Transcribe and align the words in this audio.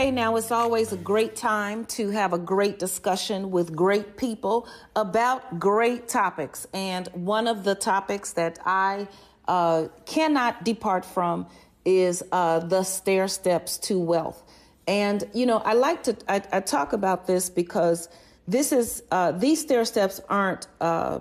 Okay, 0.00 0.10
now 0.10 0.36
it's 0.36 0.50
always 0.50 0.94
a 0.94 0.96
great 0.96 1.36
time 1.36 1.84
to 1.84 2.08
have 2.08 2.32
a 2.32 2.38
great 2.38 2.78
discussion 2.78 3.50
with 3.50 3.76
great 3.76 4.16
people 4.16 4.66
about 4.96 5.60
great 5.60 6.08
topics. 6.08 6.66
And 6.72 7.06
one 7.08 7.46
of 7.46 7.64
the 7.64 7.74
topics 7.74 8.32
that 8.32 8.58
I 8.64 9.08
uh, 9.46 9.88
cannot 10.06 10.64
depart 10.64 11.04
from 11.04 11.48
is 11.84 12.24
uh, 12.32 12.60
the 12.60 12.82
stair 12.82 13.28
steps 13.28 13.76
to 13.88 13.98
wealth. 13.98 14.42
And, 14.88 15.28
you 15.34 15.44
know, 15.44 15.58
I 15.58 15.74
like 15.74 16.02
to, 16.04 16.16
I, 16.26 16.40
I 16.50 16.60
talk 16.60 16.94
about 16.94 17.26
this 17.26 17.50
because 17.50 18.08
this 18.48 18.72
is, 18.72 19.02
uh, 19.10 19.32
these 19.32 19.60
stair 19.60 19.84
steps 19.84 20.18
aren't 20.30 20.66
uh, 20.80 21.18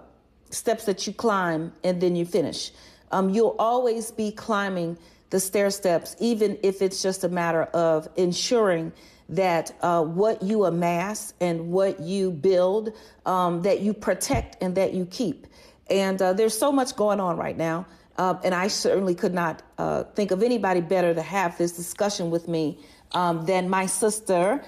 steps 0.51 0.85
that 0.85 1.05
you 1.05 1.11
climb 1.11 1.73
and 1.83 1.99
then 1.99 2.15
you 2.15 2.25
finish. 2.25 2.71
Um, 3.11 3.27
you'll 3.29 3.57
always 3.59 4.09
be 4.11 4.31
climbing 4.31 4.97
the 5.29 5.39
stair 5.39 5.69
steps, 5.69 6.15
even 6.19 6.57
if 6.63 6.81
it's 6.81 7.01
just 7.01 7.23
a 7.23 7.29
matter 7.29 7.63
of 7.63 8.07
ensuring 8.15 8.91
that 9.29 9.71
uh, 9.81 10.03
what 10.03 10.41
you 10.41 10.65
amass 10.65 11.33
and 11.39 11.71
what 11.71 11.99
you 11.99 12.31
build, 12.31 12.93
um, 13.25 13.61
that 13.61 13.81
you 13.81 13.93
protect 13.93 14.61
and 14.61 14.75
that 14.75 14.93
you 14.93 15.05
keep. 15.05 15.45
And 15.89 16.21
uh, 16.21 16.33
there's 16.33 16.57
so 16.57 16.71
much 16.71 16.95
going 16.95 17.19
on 17.19 17.37
right 17.37 17.57
now. 17.57 17.85
Uh, 18.17 18.35
and 18.43 18.53
I 18.53 18.67
certainly 18.67 19.15
could 19.15 19.33
not 19.33 19.63
uh, 19.77 20.03
think 20.03 20.31
of 20.31 20.43
anybody 20.43 20.81
better 20.81 21.13
to 21.13 21.21
have 21.21 21.57
this 21.57 21.71
discussion 21.71 22.31
with 22.31 22.47
me 22.47 22.79
um, 23.13 23.45
than 23.45 23.69
my 23.69 23.85
sister, 23.85 24.63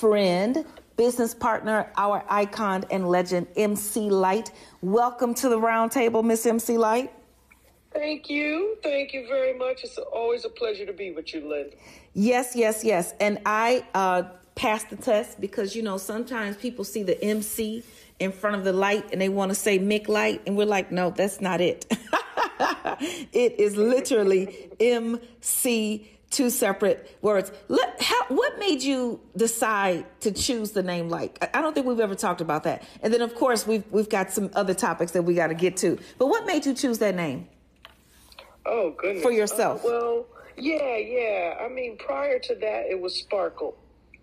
friend, 0.00 0.64
business 0.96 1.34
partner, 1.34 1.92
our 1.96 2.24
icon 2.28 2.84
and 2.90 3.08
legend, 3.08 3.46
MC 3.54 4.10
Lyte. 4.10 4.50
Welcome 4.80 5.34
to 5.34 5.48
the 5.48 5.58
roundtable, 5.58 6.24
Miss 6.24 6.46
MC 6.46 6.78
Lyte. 6.78 7.12
Thank 7.96 8.28
you. 8.28 8.76
Thank 8.82 9.14
you 9.14 9.26
very 9.26 9.56
much. 9.56 9.82
It's 9.82 9.96
always 9.96 10.44
a 10.44 10.50
pleasure 10.50 10.84
to 10.84 10.92
be 10.92 11.12
with 11.12 11.32
you, 11.32 11.48
Lynn. 11.48 11.70
Yes, 12.12 12.54
yes, 12.54 12.84
yes. 12.84 13.14
And 13.20 13.40
I 13.46 13.86
uh, 13.94 14.24
passed 14.54 14.90
the 14.90 14.96
test 14.96 15.40
because, 15.40 15.74
you 15.74 15.82
know, 15.82 15.96
sometimes 15.96 16.58
people 16.58 16.84
see 16.84 17.02
the 17.02 17.22
MC 17.24 17.82
in 18.18 18.32
front 18.32 18.56
of 18.56 18.64
the 18.64 18.72
light 18.74 19.06
and 19.12 19.20
they 19.20 19.30
want 19.30 19.50
to 19.50 19.54
say 19.54 19.78
Mick 19.78 20.08
Light. 20.08 20.42
And 20.46 20.58
we're 20.58 20.66
like, 20.66 20.92
no, 20.92 21.08
that's 21.08 21.40
not 21.40 21.62
it. 21.62 21.86
it 23.32 23.58
is 23.58 23.78
literally 23.78 24.70
MC, 24.78 26.06
two 26.30 26.50
separate 26.50 27.16
words. 27.22 27.50
Let, 27.68 28.02
how, 28.02 28.26
what 28.28 28.58
made 28.58 28.82
you 28.82 29.20
decide 29.38 30.04
to 30.20 30.32
choose 30.32 30.72
the 30.72 30.82
name 30.82 31.08
Lyte? 31.08 31.38
I 31.54 31.62
don't 31.62 31.72
think 31.72 31.86
we've 31.86 32.00
ever 32.00 32.14
talked 32.14 32.42
about 32.42 32.64
that. 32.64 32.86
And 33.02 33.10
then, 33.10 33.22
of 33.22 33.34
course, 33.34 33.66
we've, 33.66 33.84
we've 33.90 34.10
got 34.10 34.32
some 34.32 34.50
other 34.54 34.74
topics 34.74 35.12
that 35.12 35.22
we 35.22 35.32
got 35.32 35.46
to 35.46 35.54
get 35.54 35.78
to. 35.78 35.98
But 36.18 36.26
what 36.26 36.44
made 36.44 36.66
you 36.66 36.74
choose 36.74 36.98
that 36.98 37.14
name? 37.14 37.48
Oh 38.66 38.94
goodness. 38.98 39.22
For 39.22 39.30
yourself. 39.30 39.84
Uh, 39.84 39.88
well, 39.88 40.26
yeah, 40.56 40.96
yeah. 40.96 41.58
I 41.60 41.68
mean, 41.68 41.96
prior 41.98 42.38
to 42.38 42.54
that, 42.56 42.86
it 42.90 43.00
was 43.00 43.14
Sparkle. 43.14 43.76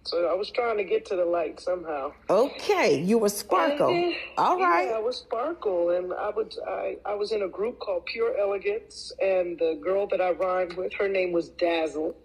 So 0.05 0.27
I 0.27 0.33
was 0.33 0.51
trying 0.51 0.75
to 0.77 0.83
get 0.83 1.05
to 1.07 1.15
the 1.15 1.23
light 1.23 1.61
somehow. 1.61 2.11
Okay, 2.29 3.01
you 3.01 3.17
were 3.17 3.29
Sparkle. 3.29 3.87
Then, 3.87 4.13
All 4.37 4.59
right. 4.59 4.89
Yeah, 4.89 4.97
I 4.97 4.99
was 4.99 5.17
Sparkle, 5.17 5.91
and 5.91 6.13
I 6.13 6.29
would 6.29 6.53
I, 6.67 6.97
I 7.05 7.13
was 7.13 7.31
in 7.31 7.43
a 7.43 7.47
group 7.47 7.79
called 7.79 8.05
Pure 8.05 8.37
Elegance, 8.37 9.13
and 9.21 9.57
the 9.57 9.79
girl 9.81 10.07
that 10.07 10.19
I 10.19 10.31
rhymed 10.31 10.73
with, 10.73 10.91
her 10.93 11.07
name 11.07 11.31
was 11.31 11.49
Dazzle. 11.49 12.15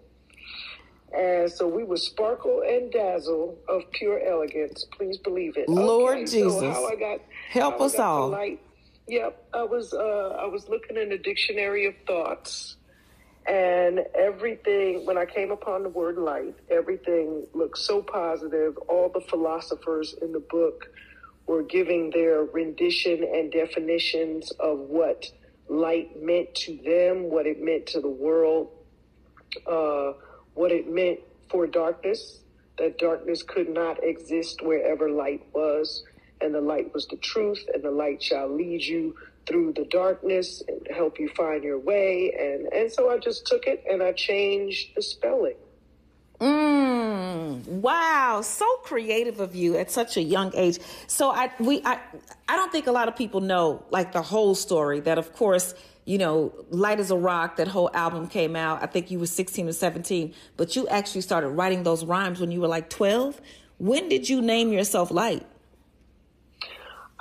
And 1.17 1.51
so 1.51 1.67
we 1.67 1.83
were 1.83 1.97
Sparkle 1.97 2.63
and 2.67 2.91
Dazzle 2.91 3.57
of 3.67 3.89
Pure 3.91 4.27
Elegance. 4.27 4.85
Please 4.91 5.17
believe 5.17 5.57
it. 5.57 5.69
Lord 5.69 6.17
okay, 6.17 6.25
Jesus, 6.25 6.59
so 6.59 6.71
how 6.71 6.85
I 6.85 6.95
got 6.95 7.21
help 7.49 7.81
us 7.81 7.97
all. 7.97 8.29
Lyte, 8.29 8.59
Yep, 9.09 9.43
I 9.55 9.63
was 9.63 9.91
uh, 9.91 10.37
I 10.39 10.45
was 10.45 10.69
looking 10.69 10.95
in 10.95 11.11
a 11.11 11.17
dictionary 11.17 11.87
of 11.87 11.95
thoughts, 12.05 12.75
and 13.47 14.01
everything 14.13 15.03
when 15.03 15.17
I 15.17 15.25
came 15.25 15.49
upon 15.49 15.81
the 15.81 15.89
word 15.89 16.19
light, 16.19 16.53
everything 16.69 17.47
looked 17.55 17.79
so 17.79 18.03
positive. 18.03 18.77
All 18.87 19.09
the 19.09 19.21
philosophers 19.21 20.13
in 20.21 20.31
the 20.31 20.39
book 20.39 20.91
were 21.47 21.63
giving 21.63 22.11
their 22.11 22.43
rendition 22.43 23.23
and 23.23 23.51
definitions 23.51 24.51
of 24.59 24.77
what 24.77 25.25
light 25.67 26.21
meant 26.21 26.53
to 26.53 26.77
them, 26.85 27.31
what 27.31 27.47
it 27.47 27.59
meant 27.59 27.87
to 27.87 28.01
the 28.01 28.07
world, 28.07 28.69
uh, 29.65 30.11
what 30.53 30.71
it 30.71 30.87
meant 30.87 31.19
for 31.49 31.65
darkness. 31.65 32.41
That 32.77 32.99
darkness 32.99 33.41
could 33.41 33.69
not 33.69 34.03
exist 34.03 34.61
wherever 34.61 35.09
light 35.09 35.41
was 35.51 36.03
and 36.41 36.53
the 36.53 36.61
light 36.61 36.93
was 36.93 37.07
the 37.07 37.17
truth, 37.17 37.63
and 37.73 37.83
the 37.83 37.91
light 37.91 38.21
shall 38.21 38.49
lead 38.49 38.83
you 38.83 39.15
through 39.45 39.73
the 39.73 39.85
darkness 39.85 40.61
and 40.67 40.87
help 40.95 41.19
you 41.19 41.27
find 41.29 41.63
your 41.63 41.79
way. 41.79 42.33
And, 42.39 42.71
and 42.71 42.91
so 42.91 43.09
I 43.09 43.17
just 43.17 43.47
took 43.47 43.65
it 43.65 43.83
and 43.89 44.03
I 44.03 44.13
changed 44.13 44.95
the 44.95 45.01
spelling. 45.01 45.55
Mm, 46.39 47.65
wow, 47.65 48.39
so 48.41 48.65
creative 48.83 49.41
of 49.41 49.55
you 49.55 49.75
at 49.75 49.91
such 49.91 50.15
a 50.15 50.21
young 50.21 50.55
age. 50.55 50.79
So 51.07 51.31
I 51.31 51.51
we 51.59 51.81
I 51.83 51.99
I 52.47 52.55
don't 52.55 52.71
think 52.71 52.87
a 52.87 52.93
lot 52.93 53.09
of 53.09 53.17
people 53.17 53.41
know 53.41 53.83
like 53.89 54.13
the 54.13 54.21
whole 54.21 54.55
story 54.55 55.01
that 55.01 55.17
of 55.17 55.33
course, 55.33 55.75
you 56.05 56.17
know, 56.17 56.53
Lyte 56.69 57.01
as 57.01 57.11
a 57.11 57.17
Rock, 57.17 57.57
that 57.57 57.67
whole 57.67 57.89
album 57.93 58.27
came 58.27 58.55
out. 58.55 58.81
I 58.81 58.85
think 58.85 59.11
you 59.11 59.19
were 59.19 59.25
16 59.25 59.67
or 59.67 59.73
17, 59.73 60.33
but 60.55 60.77
you 60.77 60.87
actually 60.87 61.21
started 61.21 61.49
writing 61.49 61.83
those 61.83 62.05
rhymes 62.05 62.39
when 62.39 62.51
you 62.51 62.61
were 62.61 62.69
like 62.69 62.89
12. 62.89 63.41
When 63.77 64.07
did 64.07 64.29
you 64.29 64.41
name 64.41 64.71
yourself 64.71 65.11
Lyte? 65.11 65.45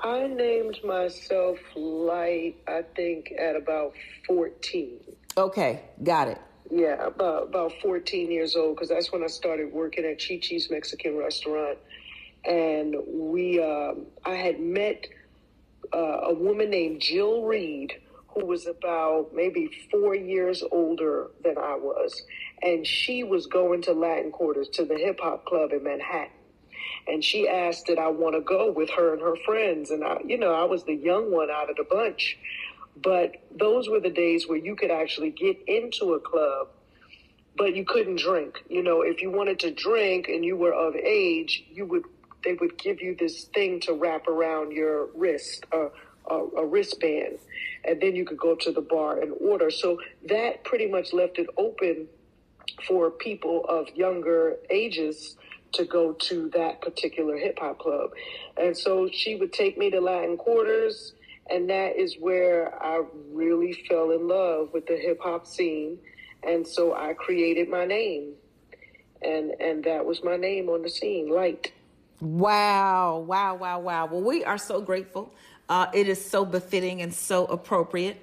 I 0.01 0.29
named 0.29 0.79
myself 0.85 1.59
Lyte, 1.75 2.57
I 2.69 2.83
think, 2.95 3.33
at 3.37 3.57
about 3.57 3.95
14. 4.27 5.01
Okay, 5.37 5.83
got 6.03 6.29
it. 6.29 6.39
Yeah, 6.71 7.07
about, 7.07 7.49
about 7.49 7.73
14 7.83 8.31
years 8.31 8.55
old, 8.55 8.77
because 8.77 8.91
that's 8.91 9.11
when 9.11 9.25
I 9.25 9.27
started 9.27 9.73
working 9.73 10.05
at 10.05 10.19
Chi 10.19 10.39
Chi's 10.41 10.71
Mexican 10.71 11.17
restaurant. 11.17 11.79
And 12.45 12.95
we, 13.09 13.61
um, 13.61 14.07
I 14.25 14.35
had 14.35 14.61
met 14.61 15.07
uh, 15.93 15.99
a 15.99 16.35
woman 16.35 16.71
named 16.71 17.01
Jill 17.01 17.43
Reed, 17.43 18.01
who 18.29 18.47
was 18.47 18.67
about 18.67 19.31
maybe 19.35 19.69
four 19.91 20.15
years 20.15 20.63
older 20.71 21.29
than 21.43 21.59
I 21.59 21.75
was. 21.75 22.23
And 22.63 22.87
she 22.87 23.25
was 23.25 23.47
going 23.47 23.83
to 23.83 23.93
Latin 23.93 24.31
Quarters, 24.31 24.69
to 24.75 24.85
the 24.85 24.97
hip 24.97 25.19
hop 25.21 25.45
club 25.45 25.73
in 25.73 25.83
Manhattan 25.83 26.38
and 27.09 27.25
she 27.25 27.49
asked 27.49 27.87
did 27.87 27.99
I 27.99 28.09
want 28.09 28.35
to 28.35 28.41
go 28.41 28.71
with 28.71 28.91
her 28.91 29.15
and 29.15 29.23
her 29.23 29.35
friends. 29.45 29.91
And 29.91 30.05
I, 30.05 30.19
you 30.25 30.39
know, 30.39 30.53
I 30.53 30.65
was 30.65 30.85
the 30.85 30.95
young 30.95 31.33
one 31.33 31.51
out 31.51 31.71
of 31.71 31.77
the 31.77 31.85
bunch. 31.85 32.39
But 33.03 33.37
those 33.57 33.89
were 33.89 34.01
the 34.01 34.11
days 34.11 34.49
where 34.49 34.59
you 34.59 34.77
could 34.77 34.91
actually 34.91 35.31
get 35.31 35.57
into 35.67 36.15
a 36.15 36.21
club, 36.21 36.69
but 37.57 37.75
you 37.75 37.85
couldn't 37.85 38.19
drink. 38.19 38.63
You 38.69 38.83
know, 38.83 39.03
if 39.03 39.23
you 39.23 39.31
wanted 39.31 39.61
to 39.61 39.71
drink 39.71 40.29
and 40.29 40.45
you 40.45 40.57
were 40.57 40.75
of 40.75 40.95
age, 40.97 41.65
you 41.73 41.87
would 41.87 42.05
they 42.45 42.55
would 42.55 42.79
give 42.79 43.01
you 43.01 43.17
this 43.17 43.45
thing 43.47 43.81
to 43.81 43.95
wrap 43.95 44.29
around 44.29 44.71
your 44.71 45.09
wrist, 45.15 45.67
uh, 45.73 45.89
a, 46.31 46.35
a 46.35 46.65
wristband, 46.65 47.39
and 47.85 48.01
then 48.01 48.15
you 48.15 48.25
could 48.25 48.39
go 48.39 48.55
to 48.55 48.71
the 48.71 48.81
bar 48.81 49.21
and 49.21 49.35
order. 49.41 49.71
So 49.71 49.99
that 50.29 50.63
pretty 50.63 50.87
much 50.87 51.13
left 51.13 51.39
it 51.39 51.49
open 51.57 52.07
for 52.87 53.11
people 53.11 53.65
of 53.69 53.89
younger 53.97 54.57
ages 54.71 55.37
to 55.73 55.85
go 55.85 56.13
to 56.13 56.51
that 56.55 56.81
particular 56.81 57.37
hip 57.37 57.59
hop 57.61 57.79
club. 57.79 58.11
And 58.57 58.77
so 58.77 59.09
she 59.13 59.35
would 59.37 59.53
take 59.53 59.77
me 59.79 59.91
to 59.91 60.01
Latin 60.01 60.37
Quarters, 60.37 61.15
and 61.51 61.69
that 61.71 61.97
is 61.97 62.17
where 62.19 62.83
I 62.83 63.03
really 63.33 63.73
fell 63.89 64.11
in 64.11 64.29
love 64.29 64.73
with 64.73 64.87
the 64.87 64.97
hip 64.97 65.21
hop 65.23 65.47
scene. 65.47 65.99
And 66.43 66.67
so 66.67 66.95
I 66.95 67.15
created 67.15 67.69
my 67.69 67.85
name. 67.85 68.35
And 69.23 69.53
and 69.61 69.83
that 69.85 70.05
was 70.05 70.23
my 70.23 70.37
name 70.37 70.69
on 70.69 70.83
the 70.83 70.89
scene, 70.89 71.29
Lyte. 71.29 71.73
Wow, 72.21 73.19
wow, 73.27 73.55
wow, 73.57 73.81
wow. 73.81 74.07
Well, 74.07 74.23
we 74.23 74.45
are 74.45 74.59
so 74.59 74.81
grateful. 74.81 75.35
Uh, 75.69 75.87
it 75.93 76.09
is 76.09 76.25
so 76.25 76.45
befitting 76.45 77.03
and 77.03 77.13
so 77.13 77.45
appropriate. 77.47 78.17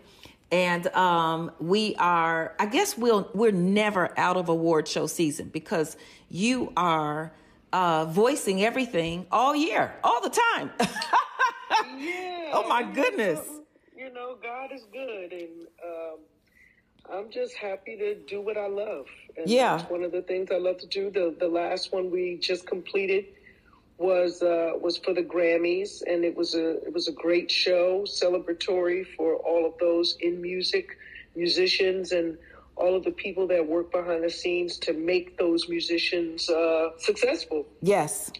And 0.55 0.88
um, 0.95 1.51
we 1.59 1.95
are, 1.97 2.55
I 2.57 2.66
guess 2.66 2.97
we'll, 2.97 3.29
we're 3.33 3.51
never 3.51 4.17
out 4.17 4.38
of 4.38 4.47
award 4.47 4.87
show 4.87 5.05
season 5.05 5.49
because 5.49 5.97
you 6.29 6.72
are 6.78 7.34
uh, 7.73 8.05
voicing 8.05 8.63
everything 8.63 9.25
all 9.34 9.53
year, 9.53 9.93
all 10.02 10.22
the 10.22 10.29
time. 10.29 10.72
yeah. 11.97 12.31
Oh 12.53 12.69
my 12.69 12.84
goodness. 12.84 13.41
You 13.97 14.13
know, 14.13 14.37
God 14.41 14.72
is 14.72 14.85
good, 14.93 15.34
and 15.34 15.67
um, 15.84 16.19
I'm 17.11 17.29
just 17.29 17.53
happy 17.55 17.97
to 17.97 18.16
do 18.16 18.40
what 18.40 18.55
I 18.55 18.67
love. 18.67 19.08
And 19.35 19.49
yeah. 19.49 19.75
That's 19.75 19.90
one 19.90 20.03
of 20.03 20.13
the 20.13 20.22
things 20.22 20.51
I 20.51 20.58
love 20.58 20.78
to 20.78 20.87
do. 20.87 21.11
The 21.11 21.35
the 21.37 21.49
last 21.49 21.91
one 21.91 22.11
we 22.11 22.37
just 22.37 22.66
completed 22.66 23.25
was 23.97 24.42
uh, 24.42 24.74
was 24.80 24.97
for 24.97 25.14
the 25.14 25.24
Grammys, 25.24 26.02
and 26.06 26.24
it 26.24 26.36
was 26.36 26.53
a 26.56 26.84
it 26.84 26.94
was 26.94 27.08
a 27.08 27.12
great 27.12 27.50
show, 27.50 28.03
celebratory 28.06 29.06
for 29.16 29.36
all 29.38 29.66
of 29.66 29.74
those 29.80 30.18
in 30.20 30.42
music, 30.42 30.97
musicians, 31.36 32.12
and 32.12 32.38
all 32.76 32.96
of 32.96 33.03
the 33.03 33.12
people 33.12 33.47
that 33.47 33.66
work 33.66 33.92
behind 33.92 34.24
the 34.24 34.30
scenes 34.30 34.78
to 34.80 34.94
make 34.94 35.38
those 35.38 35.70
musicians 35.70 36.50
uh, 36.50 36.90
successful. 36.97 37.66
Yes. 37.82 38.32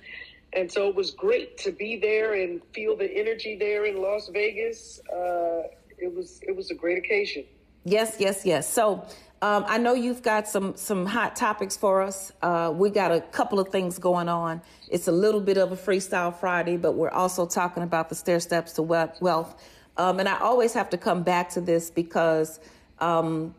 And 0.52 0.72
so 0.72 0.88
it 0.88 0.96
was 0.96 1.12
great 1.12 1.58
to 1.60 1.72
be 1.72 1.98
there 1.98 2.34
and 2.34 2.62
feel 2.74 2.96
the 2.96 3.12
energy 3.14 3.58
there 3.58 3.86
in 3.86 4.02
Las 4.02 4.30
Vegas. 4.32 5.00
Uh, 5.12 5.64
it 5.98 6.14
was 6.14 6.40
it 6.44 6.56
was 6.56 6.72
a 6.72 6.76
great 6.76 6.98
occasion. 6.98 7.46
Yes, 7.86 8.18
yes, 8.20 8.46
yes. 8.46 8.68
So 8.72 9.06
Um, 9.42 9.66
I 9.68 9.78
know 9.78 9.94
you've 9.94 10.24
got 10.24 10.48
some 10.48 10.76
some 10.78 11.06
hot 11.06 11.36
topics 11.36 11.76
for 11.76 12.02
us. 12.02 12.32
Uh, 12.42 12.72
we 12.74 12.90
got 12.90 13.12
a 13.12 13.20
couple 13.20 13.60
of 13.60 13.70
things 13.70 14.00
going 14.00 14.30
on. 14.30 14.62
It's 14.90 15.08
a 15.08 15.12
little 15.12 15.42
bit 15.42 15.58
of 15.58 15.72
a 15.72 15.76
freestyle 15.76 16.34
Friday, 16.34 16.78
but 16.78 16.94
we're 16.94 17.10
also 17.10 17.46
talking 17.46 17.84
about 17.84 18.10
the 18.10 18.16
stair 18.16 18.40
steps 18.40 18.74
to 18.74 18.82
wealth. 18.82 19.62
Um, 19.98 20.20
and 20.20 20.30
I 20.30 20.40
always 20.40 20.74
have 20.74 20.90
to 20.92 20.98
come 20.98 21.24
back 21.24 21.50
to 21.52 21.62
this 21.62 21.90
because 21.90 22.60
um, 23.00 23.54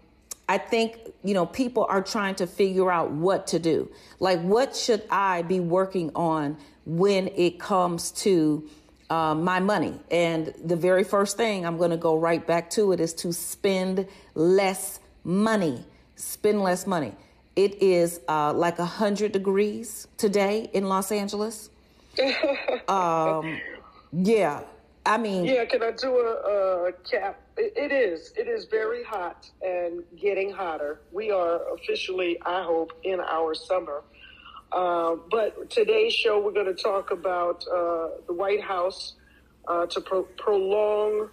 I 0.49 0.59
think 0.59 0.99
you 1.23 1.35
know 1.35 1.45
people 1.45 1.87
are 1.89 2.03
trying 2.03 2.37
to 2.37 2.47
figure 2.47 2.91
out 2.91 3.11
what 3.11 3.47
to 3.49 3.59
do. 3.59 3.91
Like, 4.19 4.41
what 4.41 4.75
should 4.75 5.03
I 5.11 5.43
be 5.43 5.61
working 5.61 6.11
on 6.15 6.57
when 6.87 7.29
it 7.29 7.61
comes 7.61 8.13
to 8.13 8.67
uh, 9.11 9.35
my 9.35 9.61
money? 9.61 10.01
And 10.11 10.55
the 10.65 10.77
very 10.77 11.05
first 11.05 11.37
thing 11.37 11.67
I'm 11.67 11.77
going 11.77 11.91
to 11.91 11.99
go 11.99 12.17
right 12.17 12.45
back 12.47 12.71
to 12.71 12.93
it 12.93 13.01
is 13.01 13.13
to 13.15 13.35
spend 13.35 14.07
less 14.35 15.01
money. 15.27 15.85
Spend 16.15 16.63
less 16.63 16.87
money. 16.87 17.13
It 17.57 17.83
is 17.83 18.21
uh, 18.29 18.53
like 18.53 18.79
100 18.79 19.33
degrees 19.33 20.07
today 20.17 20.71
in 20.73 20.89
Los 20.89 21.11
Angeles. 21.11 21.69
um, 22.89 23.61
yeah. 24.13 24.63
I 25.05 25.19
mean, 25.19 25.45
yeah, 25.45 25.65
can 25.65 25.83
I 25.83 25.93
do 25.93 26.17
a, 26.17 26.89
a 26.89 26.93
cap? 27.09 27.41
It, 27.57 27.73
it 27.77 27.93
is. 27.93 28.33
It 28.37 28.49
is 28.49 28.65
very 28.65 29.05
hot 29.05 29.49
and 29.63 30.03
getting 30.21 30.51
hotter. 30.51 31.01
We 31.13 31.31
are 31.31 31.75
officially, 31.75 32.39
I 32.45 32.63
hope, 32.63 32.93
in 33.05 33.21
our 33.21 33.55
summer. 33.55 34.03
Uh, 34.73 35.17
but 35.31 35.71
today's 35.71 36.13
show, 36.13 36.41
we're 36.41 36.53
going 36.53 36.67
to 36.67 36.83
talk 36.83 37.11
about 37.13 37.65
uh, 37.69 38.09
the 38.27 38.33
White 38.33 38.63
House 38.63 39.15
uh, 39.69 39.87
to 39.87 40.01
pro- 40.01 40.25
prolong 40.37 41.31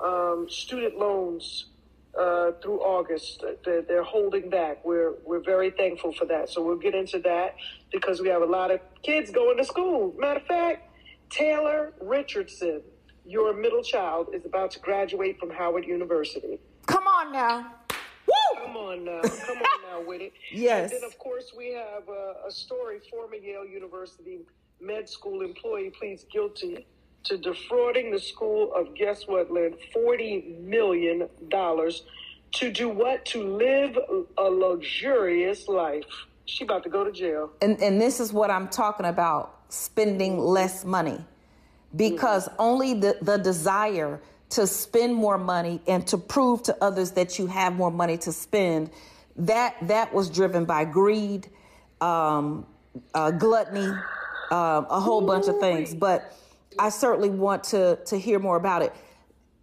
um, 0.00 0.46
student 0.48 0.98
loans 0.98 1.66
uh, 2.18 2.52
through 2.62 2.80
August. 2.80 3.42
They're, 3.64 3.82
they're, 3.82 4.02
holding 4.02 4.50
back. 4.50 4.84
We're 4.84 5.14
we're 5.24 5.42
very 5.42 5.70
thankful 5.70 6.12
for 6.12 6.26
that. 6.26 6.48
So 6.50 6.62
we'll 6.62 6.76
get 6.76 6.94
into 6.94 7.18
that 7.20 7.56
because 7.90 8.20
we 8.20 8.28
have 8.28 8.42
a 8.42 8.46
lot 8.46 8.70
of 8.70 8.80
kids 9.02 9.30
going 9.30 9.56
to 9.58 9.64
school. 9.64 10.14
Matter 10.18 10.40
of 10.40 10.46
fact, 10.46 10.90
Taylor 11.30 11.92
Richardson, 12.00 12.82
your 13.24 13.54
middle 13.54 13.82
child, 13.82 14.28
is 14.34 14.44
about 14.44 14.70
to 14.72 14.78
graduate 14.80 15.38
from 15.38 15.50
Howard 15.50 15.86
University. 15.86 16.58
Come 16.86 17.06
on 17.06 17.32
now. 17.32 17.72
Woo! 18.26 18.62
Come 18.62 18.76
on 18.76 19.04
now. 19.04 19.20
Come 19.22 19.58
on 19.58 19.80
now 19.90 20.06
with 20.06 20.20
it. 20.20 20.32
Yes. 20.50 20.92
And 20.92 21.02
then, 21.02 21.08
of 21.08 21.18
course, 21.18 21.52
we 21.56 21.72
have 21.72 22.08
a, 22.08 22.46
a 22.46 22.50
story. 22.50 23.00
Former 23.10 23.36
Yale 23.36 23.66
University 23.66 24.40
med 24.80 25.08
school 25.08 25.42
employee 25.42 25.92
pleads 25.98 26.24
guilty 26.24 26.86
to 27.24 27.36
defrauding 27.38 28.10
the 28.10 28.18
school 28.18 28.72
of 28.74 28.94
guess 28.94 29.26
what, 29.26 29.50
Lynn? 29.50 29.74
$40 29.94 30.60
million 30.60 31.28
to 32.52 32.70
do 32.70 32.88
what? 32.88 33.24
To 33.26 33.42
live 33.42 33.98
a 34.38 34.42
luxurious 34.42 35.68
life. 35.68 36.04
She 36.44 36.64
about 36.64 36.82
to 36.82 36.90
go 36.90 37.04
to 37.04 37.12
jail. 37.12 37.50
And, 37.60 37.80
and 37.80 38.00
this 38.00 38.20
is 38.20 38.32
what 38.32 38.50
I'm 38.50 38.68
talking 38.68 39.06
about 39.06 39.60
spending 39.68 40.38
less 40.38 40.84
money 40.84 41.24
because 41.96 42.48
mm-hmm. 42.48 42.60
only 42.60 42.94
the, 42.94 43.16
the 43.22 43.38
desire 43.38 44.20
to 44.50 44.66
spend 44.66 45.14
more 45.14 45.38
money 45.38 45.80
and 45.86 46.06
to 46.06 46.18
prove 46.18 46.62
to 46.64 46.76
others 46.84 47.12
that 47.12 47.38
you 47.38 47.46
have 47.46 47.74
more 47.74 47.90
money 47.90 48.18
to 48.18 48.32
spend 48.32 48.90
that 49.34 49.74
that 49.82 50.12
was 50.12 50.28
driven 50.28 50.66
by 50.66 50.84
greed 50.84 51.48
um, 52.02 52.66
uh, 53.14 53.30
gluttony 53.30 53.90
uh, 54.50 54.82
a 54.90 55.00
whole 55.00 55.24
Ooh. 55.24 55.26
bunch 55.26 55.48
of 55.48 55.58
things 55.58 55.94
but 55.94 56.36
I 56.78 56.88
certainly 56.88 57.30
want 57.30 57.64
to 57.64 57.96
to 58.06 58.18
hear 58.18 58.38
more 58.38 58.56
about 58.56 58.82
it. 58.82 58.92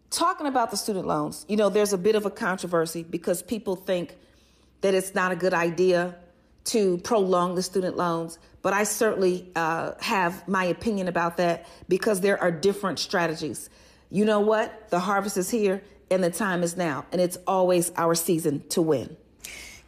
Talking 0.09 0.47
about 0.47 0.71
the 0.71 0.77
student 0.77 1.05
loans, 1.05 1.45
you 1.47 1.55
know, 1.55 1.69
there's 1.69 1.93
a 1.93 1.97
bit 1.97 2.15
of 2.15 2.25
a 2.25 2.31
controversy 2.31 3.03
because 3.03 3.43
people 3.43 3.75
think 3.75 4.15
that 4.81 4.93
it's 4.93 5.13
not 5.13 5.31
a 5.31 5.35
good 5.35 5.53
idea 5.53 6.15
to 6.65 6.97
prolong 6.99 7.55
the 7.55 7.61
student 7.61 7.97
loans. 7.97 8.39
But 8.61 8.73
I 8.73 8.83
certainly 8.83 9.49
uh, 9.55 9.93
have 9.99 10.47
my 10.47 10.65
opinion 10.65 11.07
about 11.07 11.37
that 11.37 11.67
because 11.87 12.21
there 12.21 12.39
are 12.41 12.51
different 12.51 12.99
strategies. 12.99 13.69
You 14.09 14.25
know 14.25 14.39
what? 14.39 14.89
The 14.89 14.99
harvest 14.99 15.37
is 15.37 15.49
here 15.49 15.81
and 16.11 16.23
the 16.23 16.31
time 16.31 16.63
is 16.63 16.75
now, 16.75 17.05
and 17.11 17.21
it's 17.21 17.37
always 17.45 17.91
our 17.95 18.15
season 18.15 18.67
to 18.69 18.81
win. 18.81 19.15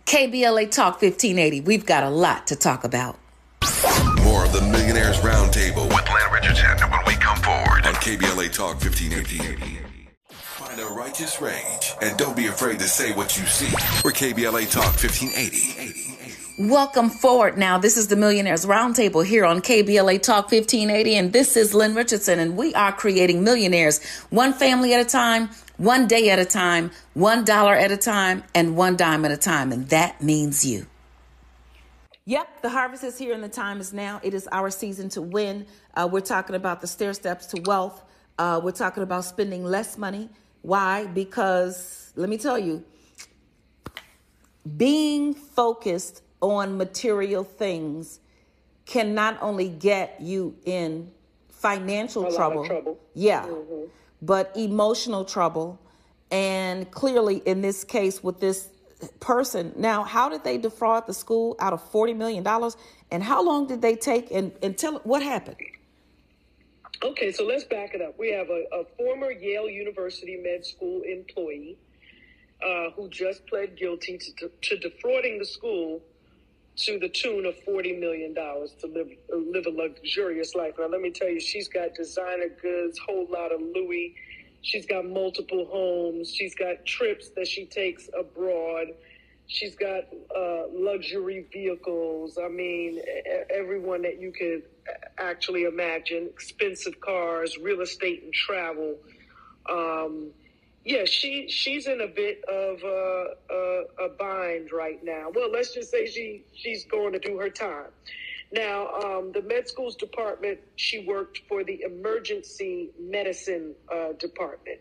KBLA 0.06 0.70
Talk 0.72 1.02
1580. 1.02 1.62
We've 1.62 1.86
got 1.86 2.04
a 2.04 2.10
lot 2.10 2.48
to 2.48 2.56
talk 2.56 2.84
about. 2.84 3.18
More 4.24 4.46
of 4.46 4.54
the 4.54 4.62
Millionaires 4.72 5.20
Roundtable 5.20 5.91
with 6.14 6.24
Lynn 6.24 6.34
Richardson 6.34 6.90
when 6.90 7.02
we 7.06 7.14
come 7.16 7.38
forward 7.38 7.86
on 7.86 7.94
KBLA 7.96 8.52
Talk 8.54 8.82
1580. 8.82 9.80
Find 10.30 10.80
a 10.80 10.86
righteous 10.86 11.42
rage 11.42 11.94
and 12.02 12.18
don't 12.18 12.36
be 12.36 12.48
afraid 12.48 12.80
to 12.80 12.88
say 12.88 13.14
what 13.14 13.38
you 13.38 13.46
see. 13.46 13.74
We're 14.04 14.12
KBLA 14.12 14.72
Talk 14.72 14.94
1580. 15.02 16.70
Welcome 16.70 17.10
forward 17.10 17.58
now. 17.58 17.78
This 17.78 17.98
is 17.98 18.08
the 18.08 18.16
Millionaires 18.16 18.66
Roundtable 18.66 19.26
here 19.26 19.46
on 19.46 19.62
KBLA 19.62 20.22
Talk 20.22 20.52
1580, 20.52 21.16
and 21.16 21.34
this 21.34 21.58
is 21.58 21.74
Lynn 21.74 21.96
Richardson, 21.96 22.40
and 22.40 22.56
we 22.56 22.74
are 22.76 22.92
creating 22.92 23.44
millionaires 23.44 24.04
one 24.30 24.54
family 24.54 24.94
at 24.94 25.00
a 25.00 25.10
time, 25.10 25.50
one 25.78 26.08
day 26.08 26.30
at 26.30 26.40
a 26.40 26.46
time, 26.46 26.92
one 27.14 27.44
dollar 27.46 27.74
at 27.74 27.92
a 27.92 27.98
time, 27.98 28.44
and 28.54 28.76
one 28.76 28.96
dime 28.96 29.26
at 29.26 29.32
a 29.32 29.38
time, 29.38 29.72
and 29.72 29.90
that 29.90 30.22
means 30.22 30.66
you. 30.66 30.86
Yep, 32.26 32.62
the 32.62 32.70
harvest 32.70 33.04
is 33.04 33.18
here 33.18 33.34
and 33.34 33.44
the 33.44 33.50
time 33.50 33.82
is 33.82 33.94
now. 33.94 34.22
It 34.22 34.36
is 34.36 34.48
our 34.52 34.70
season 34.70 35.10
to 35.10 35.22
win. 35.22 35.66
Uh, 35.94 36.08
we're 36.12 36.22
talking 36.22 36.56
about 36.56 36.82
the 36.82 36.88
stair 36.88 37.14
steps 37.14 37.46
to 37.48 37.62
wealth. 37.62 38.04
Uh, 38.38 38.60
we're 38.64 38.72
talking 38.72 39.04
about 39.04 39.26
spending 39.26 39.64
less 39.64 39.98
money. 39.98 40.30
Why? 40.62 41.08
Because 41.08 42.12
let 42.16 42.30
me 42.30 42.38
tell 42.38 42.58
you, 42.58 42.84
being 44.78 45.34
focused 45.34 46.24
on 46.42 46.78
material 46.78 47.44
things 47.44 48.20
can 48.86 49.14
not 49.14 49.38
only 49.42 49.70
get 49.70 50.20
you 50.20 50.56
in 50.66 51.12
financial 51.50 52.32
trouble, 52.34 52.66
trouble, 52.66 53.00
yeah, 53.14 53.46
mm-hmm. 53.46 53.86
but 54.22 54.52
emotional 54.56 55.26
trouble. 55.26 55.80
And 56.32 56.90
clearly, 56.92 57.38
in 57.46 57.62
this 57.62 57.84
case, 57.84 58.24
with 58.24 58.40
this 58.40 58.70
person. 59.20 59.74
Now, 59.76 60.04
how 60.04 60.30
did 60.30 60.44
they 60.44 60.58
defraud 60.58 61.08
the 61.08 61.14
school 61.14 61.56
out 61.60 61.74
of 61.74 61.92
$40 61.92 62.16
million? 62.16 62.46
And 63.12 63.24
how 63.24 63.44
long 63.44 63.68
did 63.68 63.82
they 63.82 63.96
take 63.96 64.32
and, 64.32 64.52
and 64.62 64.78
tell 64.78 65.00
what 65.00 65.24
happened? 65.24 65.58
Okay, 67.04 67.32
so 67.32 67.46
let's 67.46 67.64
back 67.64 67.94
it 67.94 68.02
up. 68.02 68.18
We 68.20 68.32
have 68.32 68.50
a, 68.50 68.66
a 68.74 68.84
former 68.98 69.32
Yale 69.32 69.70
University 69.70 70.38
med 70.38 70.66
school 70.66 71.02
employee 71.02 71.78
uh, 72.64 72.92
who 72.96 73.10
just 73.10 73.46
pled 73.48 73.76
guilty 73.76 74.18
to, 74.18 74.52
to, 74.62 74.78
defrauding 74.78 75.40
the 75.40 75.46
school 75.46 76.02
to 76.76 77.00
the 77.00 77.10
tune 77.10 77.46
of 77.46 77.56
$40 77.68 78.00
million 78.00 78.36
to 78.36 78.88
live, 78.88 79.10
live 79.30 79.66
a 79.66 79.70
luxurious 79.70 80.54
life. 80.54 80.76
Now, 80.78 80.88
let 80.88 81.02
me 81.02 81.12
tell 81.12 81.28
you, 81.28 81.40
she's 81.40 81.68
got 81.68 81.96
designer 81.96 82.50
goods, 82.62 83.00
whole 83.00 83.28
lot 83.30 83.52
of 83.52 83.62
Louis 83.62 84.16
She's 84.62 84.86
got 84.86 85.06
multiple 85.06 85.66
homes. 85.70 86.34
She's 86.34 86.54
got 86.54 86.86
trips 86.86 87.30
that 87.36 87.48
she 87.48 87.66
takes 87.66 88.10
abroad. 88.18 88.88
She's 89.48 89.76
got 89.76 90.04
uh, 90.36 90.64
luxury 90.72 91.48
vehicles. 91.52 92.38
I 92.42 92.48
mean, 92.48 93.02
everyone 93.50 94.04
that 94.04 94.22
you 94.22 94.32
could 94.32 94.64
actually 95.18 95.64
imagine 95.64 96.28
expensive 96.28 97.00
cars, 97.00 97.58
real 97.58 97.82
estate, 97.82 98.24
and 98.24 98.34
travel. 98.34 98.96
Um, 99.70 100.32
yeah, 100.84 101.06
she 101.06 101.48
she's 101.48 101.88
in 101.88 102.02
a 102.02 102.08
bit 102.08 102.44
of 102.46 102.82
a, 102.84 103.26
a, 103.50 104.06
a 104.06 104.10
bind 104.18 104.72
right 104.72 105.04
now. 105.04 105.32
Well, 105.34 105.52
let's 105.52 105.74
just 105.74 105.92
say 105.92 106.08
she 106.08 106.44
she's 106.54 106.86
going 106.86 107.14
to 107.14 107.20
do 107.20 107.38
her 107.38 107.50
time. 107.50 107.92
Now, 108.52 108.90
um, 108.96 109.32
the 109.32 109.42
med 109.44 109.70
schools 109.70 109.96
department, 109.96 110.60
she 110.76 111.06
worked 111.06 111.42
for 111.48 111.64
the 111.64 111.84
emergency 111.84 112.90
medicine 113.00 113.76
uh, 113.94 114.14
department 114.14 114.80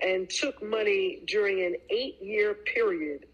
and 0.00 0.28
took 0.28 0.60
money 0.62 1.22
during 1.26 1.64
an 1.64 1.76
eight 1.90 2.20
year 2.20 2.54
period 2.54 3.26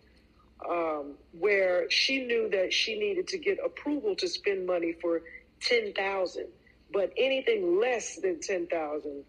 um, 0.69 1.15
where 1.39 1.91
she 1.91 2.27
knew 2.27 2.51
that 2.51 2.73
she 2.73 2.99
needed 2.99 3.27
to 3.29 3.39
get 3.39 3.59
approval 3.65 4.15
to 4.17 4.29
spend 4.29 4.67
money 4.67 4.95
for 5.01 5.23
10000 5.61 6.47
but 6.93 7.13
anything 7.17 7.79
less 7.79 8.17
than 8.17 8.41
10000 8.41 9.25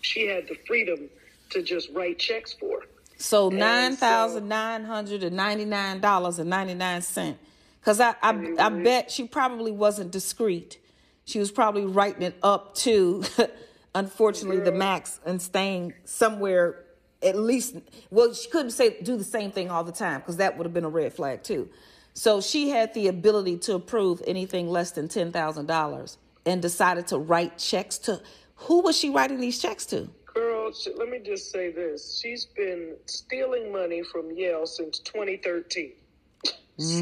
she 0.00 0.26
had 0.26 0.48
the 0.48 0.56
freedom 0.66 1.08
to 1.50 1.62
just 1.62 1.90
write 1.92 2.18
checks 2.18 2.52
for. 2.52 2.82
So 3.18 3.48
nine 3.48 3.96
thousand 3.96 4.48
nine 4.48 4.84
hundred 4.84 5.22
and 5.22 5.36
ninety 5.36 5.64
nine 5.64 6.00
dollars 6.00 6.38
and 6.38 6.50
ninety 6.50 6.74
nine 6.74 7.02
cent 7.02 7.38
because 7.80 7.98
I, 8.00 8.14
I, 8.22 8.54
I 8.58 8.68
bet 8.68 9.10
she 9.10 9.26
probably 9.26 9.72
wasn't 9.72 10.10
discreet. 10.10 10.78
She 11.24 11.38
was 11.38 11.50
probably 11.50 11.86
writing 11.86 12.22
it 12.22 12.36
up 12.42 12.74
to, 12.76 13.24
unfortunately, 13.94 14.60
the 14.60 14.72
max 14.72 15.18
and 15.24 15.40
staying 15.40 15.94
somewhere 16.04 16.84
at 17.22 17.36
least. 17.36 17.76
Well, 18.10 18.34
she 18.34 18.50
couldn't 18.50 18.72
say 18.72 19.00
do 19.02 19.16
the 19.16 19.24
same 19.24 19.50
thing 19.50 19.70
all 19.70 19.82
the 19.82 19.92
time 19.92 20.20
because 20.20 20.36
that 20.36 20.56
would 20.58 20.66
have 20.66 20.74
been 20.74 20.84
a 20.84 20.90
red 20.90 21.12
flag 21.14 21.42
too. 21.42 21.68
So 22.16 22.40
she 22.40 22.70
had 22.70 22.94
the 22.94 23.08
ability 23.08 23.58
to 23.58 23.74
approve 23.74 24.22
anything 24.26 24.68
less 24.70 24.90
than 24.90 25.06
ten 25.06 25.32
thousand 25.32 25.66
dollars 25.66 26.16
and 26.46 26.62
decided 26.62 27.06
to 27.08 27.18
write 27.18 27.58
checks 27.58 27.98
to. 27.98 28.22
Who 28.54 28.80
was 28.80 28.96
she 28.96 29.10
writing 29.10 29.38
these 29.38 29.60
checks 29.60 29.84
to? 29.86 30.08
Girl, 30.24 30.72
Girl, 30.72 30.72
let 30.96 31.10
me 31.10 31.18
just 31.22 31.52
say 31.52 31.70
this. 31.70 32.18
She's 32.18 32.46
been 32.46 32.96
stealing 33.04 33.70
money 33.70 34.02
from 34.02 34.30
Yale 34.30 34.66
since 34.66 34.98
2013. 35.00 35.92
so 36.44 36.54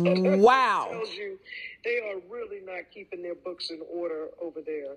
mm, 0.03 0.39
wow. 0.41 0.89
tells 0.91 1.13
you 1.15 1.39
they 1.85 1.99
are 1.99 2.21
really 2.29 2.61
not 2.65 2.91
keeping 2.93 3.23
their 3.23 3.37
books 3.37 3.71
in 3.71 3.83
order 3.93 4.31
over 4.43 4.61
there. 4.61 4.97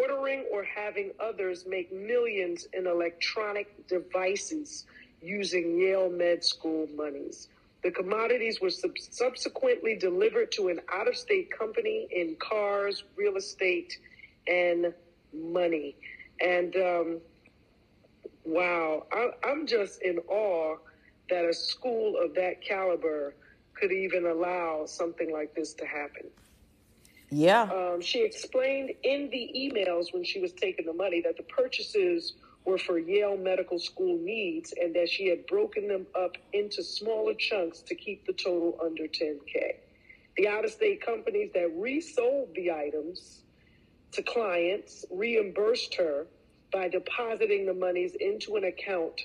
Ordering 0.00 0.44
or 0.52 0.64
having 0.64 1.12
others 1.20 1.66
make 1.68 1.92
millions 1.92 2.66
in 2.72 2.88
electronic 2.88 3.86
devices 3.86 4.86
using 5.22 5.78
Yale 5.78 6.10
Med 6.10 6.42
School 6.42 6.88
monies. 6.96 7.48
The 7.84 7.90
commodities 7.90 8.62
were 8.62 8.70
sub- 8.70 8.98
subsequently 8.98 9.94
delivered 9.94 10.50
to 10.52 10.68
an 10.68 10.80
out 10.90 11.06
of 11.06 11.14
state 11.16 11.50
company 11.56 12.08
in 12.10 12.34
cars, 12.40 13.04
real 13.14 13.36
estate, 13.36 13.98
and 14.48 14.94
money. 15.34 15.94
And 16.40 16.74
um, 16.76 17.20
wow, 18.44 19.06
I, 19.12 19.28
I'm 19.46 19.66
just 19.66 20.00
in 20.00 20.18
awe 20.28 20.76
that 21.28 21.44
a 21.44 21.52
school 21.52 22.16
of 22.22 22.34
that 22.36 22.62
caliber 22.62 23.34
could 23.74 23.92
even 23.92 24.26
allow 24.26 24.86
something 24.86 25.30
like 25.30 25.54
this 25.54 25.74
to 25.74 25.86
happen. 25.86 26.30
Yeah. 27.30 27.62
Um, 27.64 28.00
she 28.00 28.24
explained 28.24 28.92
in 29.02 29.28
the 29.30 29.50
emails 29.54 30.06
when 30.12 30.24
she 30.24 30.40
was 30.40 30.52
taking 30.52 30.86
the 30.86 30.92
money 30.94 31.20
that 31.20 31.36
the 31.36 31.42
purchases 31.42 32.32
were 32.64 32.78
for 32.78 32.98
Yale 32.98 33.36
Medical 33.36 33.78
School 33.78 34.18
needs 34.18 34.72
and 34.80 34.94
that 34.94 35.08
she 35.08 35.28
had 35.28 35.46
broken 35.46 35.86
them 35.88 36.06
up 36.18 36.36
into 36.52 36.82
smaller 36.82 37.34
chunks 37.34 37.80
to 37.80 37.94
keep 37.94 38.26
the 38.26 38.32
total 38.32 38.78
under 38.82 39.04
10K. 39.04 39.76
The 40.36 40.48
out 40.48 40.64
of 40.64 40.70
state 40.70 41.04
companies 41.04 41.50
that 41.54 41.70
resold 41.76 42.48
the 42.54 42.72
items 42.72 43.42
to 44.12 44.22
clients 44.22 45.04
reimbursed 45.10 45.94
her 45.94 46.26
by 46.72 46.88
depositing 46.88 47.66
the 47.66 47.74
monies 47.74 48.14
into 48.18 48.56
an 48.56 48.64
account 48.64 49.20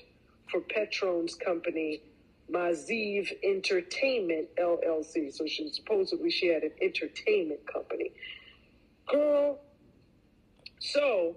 for 0.50 0.60
Petrone's 0.60 1.34
company, 1.34 2.02
Maziv 2.50 3.32
Entertainment 3.42 4.48
LLC. 4.56 5.32
So 5.32 5.46
she 5.46 5.70
supposedly 5.70 6.30
she 6.30 6.48
had 6.48 6.62
an 6.62 6.72
entertainment 6.82 7.60
company. 7.72 8.12
Girl, 9.08 9.58
so 10.78 11.36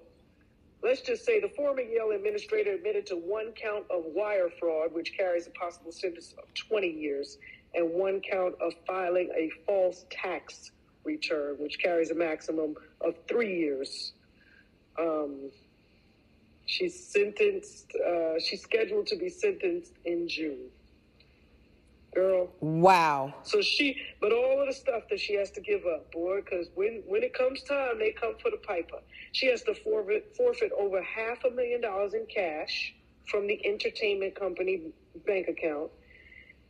let's 0.84 1.02
just 1.02 1.25
say 1.25 1.40
the 1.40 1.50
former 1.50 1.82
Yale 1.82 2.12
administrator 2.12 2.74
admitted 2.74 3.06
to 3.08 3.16
one 3.16 3.54
count 3.54 3.86
of 3.90 4.04
wire 4.06 4.50
fraud, 4.60 4.94
which 4.94 5.16
carries 5.16 5.48
a 5.48 5.52
possible 5.52 5.92
sentence 5.92 6.34
of 6.38 6.54
20 6.54 6.88
years, 6.88 7.38
and 7.74 7.90
one 7.92 8.22
count 8.22 8.56
of 8.62 8.74
filing 8.86 9.30
a 9.36 9.50
false 9.66 10.06
tax 10.12 10.72
return, 11.04 11.56
which 11.58 11.80
carries 11.80 12.12
a 12.12 12.16
maximum 12.16 12.75
of 13.02 13.16
three 13.28 13.58
years. 13.58 14.13
Um, 15.00 15.50
she's 16.66 17.08
sentenced, 17.08 17.92
uh, 17.96 18.40
she's 18.40 18.62
scheduled 18.62 19.08
to 19.08 19.16
be 19.16 19.30
sentenced 19.30 19.94
in 20.06 20.28
June. 20.28 20.70
Girl. 22.13 22.50
Wow. 22.60 23.34
So 23.43 23.62
she, 23.62 23.98
but 24.22 24.32
all 24.32 24.62
of 24.62 24.67
the 24.67 24.74
stuff 24.74 25.03
that 25.10 25.20
she 25.20 25.34
has 25.36 25.50
to 25.51 25.62
give 25.62 25.82
up, 25.86 26.12
boy, 26.12 26.41
because 26.41 26.67
when 26.75 27.01
when 27.08 27.24
it 27.24 27.34
comes 27.34 27.63
time, 27.63 27.98
they 27.98 28.12
come 28.12 28.36
for 28.41 28.51
the 28.51 28.58
piper. 28.58 29.00
She 29.32 29.48
has 29.48 29.63
to 29.63 29.74
forfeit 29.74 30.36
forfeit 30.38 30.72
over 30.77 31.01
half 31.01 31.43
a 31.43 31.50
million 31.50 31.82
dollars 31.82 32.13
in 32.13 32.27
cash 32.27 32.93
from 33.25 33.48
the 33.48 33.60
entertainment 33.65 34.39
company 34.39 34.91
bank 35.25 35.48
account. 35.48 35.89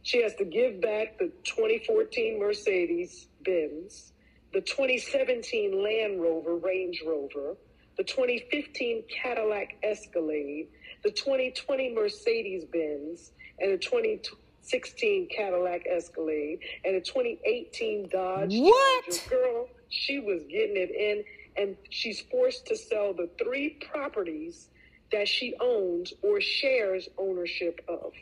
She 0.03 0.21
has 0.21 0.35
to 0.35 0.45
give 0.45 0.81
back 0.81 1.17
the 1.17 1.31
2014 1.43 2.39
Mercedes 2.39 3.27
Benz, 3.43 4.13
the 4.53 4.62
2017 4.62 5.83
Land 5.83 6.21
Rover 6.21 6.55
Range 6.55 7.01
Rover, 7.05 7.55
the 7.97 8.03
2015 8.03 9.03
Cadillac 9.09 9.75
Escalade, 9.83 10.67
the 11.03 11.12
2020 11.12 11.93
Mercedes 11.93 12.65
Benz, 12.65 13.31
and 13.59 13.73
the 13.73 13.77
20. 13.77 14.21
16 14.63 15.27
Cadillac 15.29 15.84
Escalade 15.86 16.60
and 16.86 16.96
a 16.96 17.01
2018 17.01 18.10
Dodge 18.10 18.58
what? 18.58 19.05
Charger. 19.05 19.29
Girl, 19.29 19.67
she 19.89 20.20
was 20.20 20.43
getting 20.43 20.77
it 20.77 20.89
in, 20.89 21.24
and 21.62 21.75
she's 21.89 22.22
forced 22.22 22.65
to 22.67 22.75
sell 22.75 23.13
the 23.13 23.29
three 23.43 23.77
properties 23.91 24.70
that 25.12 25.27
she 25.27 25.53
owns 25.62 26.13
or 26.24 26.41
shares 26.41 27.08
ownership 27.17 27.82
of. 27.88 28.13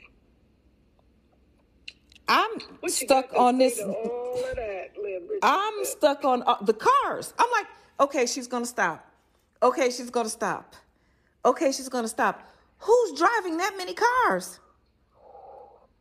I'm 2.28 2.52
stuck 2.88 3.34
on 3.36 3.58
this. 3.58 3.78
That, 3.78 4.90
I'm 5.44 5.86
stuck 5.86 6.24
on 6.24 6.44
uh, 6.44 6.56
the 6.62 6.74
cars. 6.74 7.34
I'm 7.38 7.52
like, 7.52 7.68
okay, 8.00 8.26
she's 8.26 8.48
gonna 8.48 8.66
stop. 8.66 9.06
Okay, 9.62 9.90
she's 9.90 10.10
gonna 10.10 10.30
stop. 10.30 10.76
Okay, 11.44 11.72
she's 11.72 11.90
gonna 11.90 12.08
stop. 12.08 12.48
Who's 12.80 13.20
driving 13.20 13.58
that 13.58 13.76
many 13.78 13.94
cars? 13.94 14.60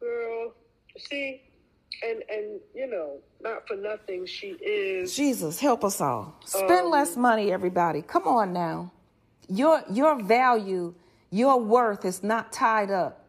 Girl. 0.00 0.52
See, 0.99 1.42
and 2.02 2.23
and 2.28 2.61
you 2.75 2.87
know, 2.88 3.19
not 3.40 3.66
for 3.66 3.76
nothing, 3.76 4.26
she 4.26 4.49
is. 4.49 5.14
Jesus, 5.14 5.61
help 5.61 5.85
us 5.85 6.00
all. 6.00 6.37
Spend 6.45 6.87
um, 6.87 6.90
less 6.90 7.16
money, 7.16 7.52
everybody. 7.52 8.02
Come 8.02 8.26
on 8.26 8.52
now. 8.52 8.92
Your 9.49 9.83
your 9.90 10.23
value, 10.23 10.95
your 11.30 11.61
worth 11.61 12.04
is 12.04 12.23
not 12.23 12.52
tied 12.52 12.90
up 12.90 13.26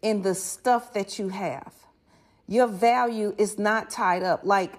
in 0.00 0.22
the 0.22 0.34
stuff 0.34 0.92
that 0.94 1.18
you 1.18 1.28
have. 1.28 1.72
Your 2.48 2.66
value 2.66 3.34
is 3.38 3.58
not 3.58 3.90
tied 3.90 4.22
up. 4.22 4.40
Like, 4.44 4.74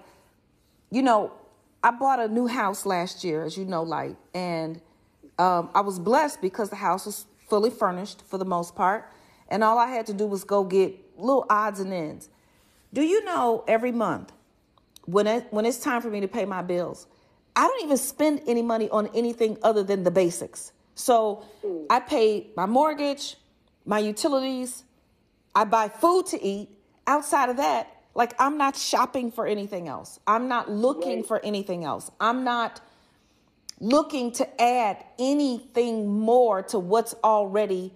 you 0.90 1.02
know, 1.02 1.32
I 1.82 1.90
bought 1.90 2.20
a 2.20 2.28
new 2.28 2.46
house 2.46 2.86
last 2.86 3.24
year, 3.24 3.44
as 3.44 3.56
you 3.56 3.64
know, 3.64 3.82
like, 3.82 4.16
and 4.34 4.80
um, 5.38 5.70
I 5.74 5.80
was 5.80 5.98
blessed 5.98 6.40
because 6.40 6.70
the 6.70 6.76
house 6.76 7.06
was 7.06 7.26
fully 7.48 7.70
furnished 7.70 8.22
for 8.26 8.38
the 8.38 8.44
most 8.44 8.74
part, 8.74 9.10
and 9.48 9.64
all 9.64 9.78
I 9.78 9.88
had 9.88 10.06
to 10.06 10.12
do 10.12 10.26
was 10.26 10.44
go 10.44 10.64
get 10.64 11.03
little 11.16 11.46
odds 11.50 11.80
and 11.80 11.92
ends. 11.92 12.28
Do 12.92 13.02
you 13.02 13.24
know 13.24 13.64
every 13.66 13.92
month 13.92 14.32
when 15.06 15.26
it, 15.26 15.46
when 15.50 15.66
it's 15.66 15.78
time 15.78 16.00
for 16.00 16.08
me 16.08 16.20
to 16.20 16.28
pay 16.28 16.44
my 16.44 16.62
bills, 16.62 17.06
I 17.56 17.66
don't 17.66 17.84
even 17.84 17.96
spend 17.96 18.42
any 18.46 18.62
money 18.62 18.88
on 18.90 19.08
anything 19.14 19.58
other 19.62 19.82
than 19.82 20.02
the 20.02 20.10
basics. 20.10 20.72
So 20.94 21.44
I 21.90 22.00
pay 22.00 22.48
my 22.56 22.66
mortgage, 22.66 23.36
my 23.84 23.98
utilities, 23.98 24.84
I 25.54 25.64
buy 25.64 25.88
food 25.88 26.26
to 26.26 26.42
eat. 26.42 26.70
Outside 27.06 27.50
of 27.50 27.58
that, 27.58 27.88
like 28.14 28.34
I'm 28.38 28.56
not 28.56 28.76
shopping 28.76 29.30
for 29.30 29.46
anything 29.46 29.88
else. 29.88 30.18
I'm 30.26 30.48
not 30.48 30.70
looking 30.70 31.16
right. 31.16 31.26
for 31.26 31.44
anything 31.44 31.84
else. 31.84 32.10
I'm 32.20 32.44
not 32.44 32.80
looking 33.80 34.32
to 34.32 34.62
add 34.62 35.04
anything 35.18 36.08
more 36.08 36.62
to 36.62 36.78
what's 36.78 37.14
already 37.22 37.92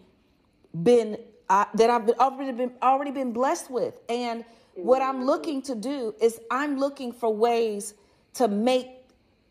been 0.82 1.18
uh, 1.50 1.64
that 1.74 1.90
I've 1.90 2.06
been, 2.06 2.14
already 2.18 2.52
been 2.52 2.72
already 2.82 3.10
been 3.10 3.32
blessed 3.32 3.70
with. 3.70 4.00
And 4.08 4.44
what 4.74 5.02
I'm 5.02 5.24
looking 5.24 5.62
to 5.62 5.74
do 5.74 6.14
is 6.20 6.40
I'm 6.50 6.78
looking 6.78 7.12
for 7.12 7.34
ways 7.34 7.94
to 8.34 8.48
make 8.48 8.88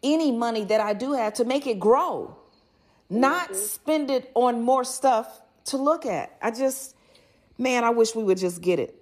any 0.04 0.32
money 0.32 0.64
that 0.66 0.80
I 0.80 0.94
do 0.94 1.14
have 1.14 1.34
to 1.36 1.46
make 1.46 1.68
it 1.68 1.80
grow, 1.80 2.38
not 3.10 3.50
mm-hmm. 3.50 3.56
spend 3.56 4.12
it 4.12 4.32
on 4.36 4.62
more 4.62 4.84
stuff 4.84 5.42
to 5.66 5.78
look 5.78 6.06
at. 6.06 6.38
I 6.42 6.52
just, 6.52 6.96
man, 7.58 7.84
I 7.84 7.90
wish 7.90 8.16
we 8.16 8.24
would 8.24 8.38
just 8.38 8.62
get 8.62 8.80
it 8.80 8.96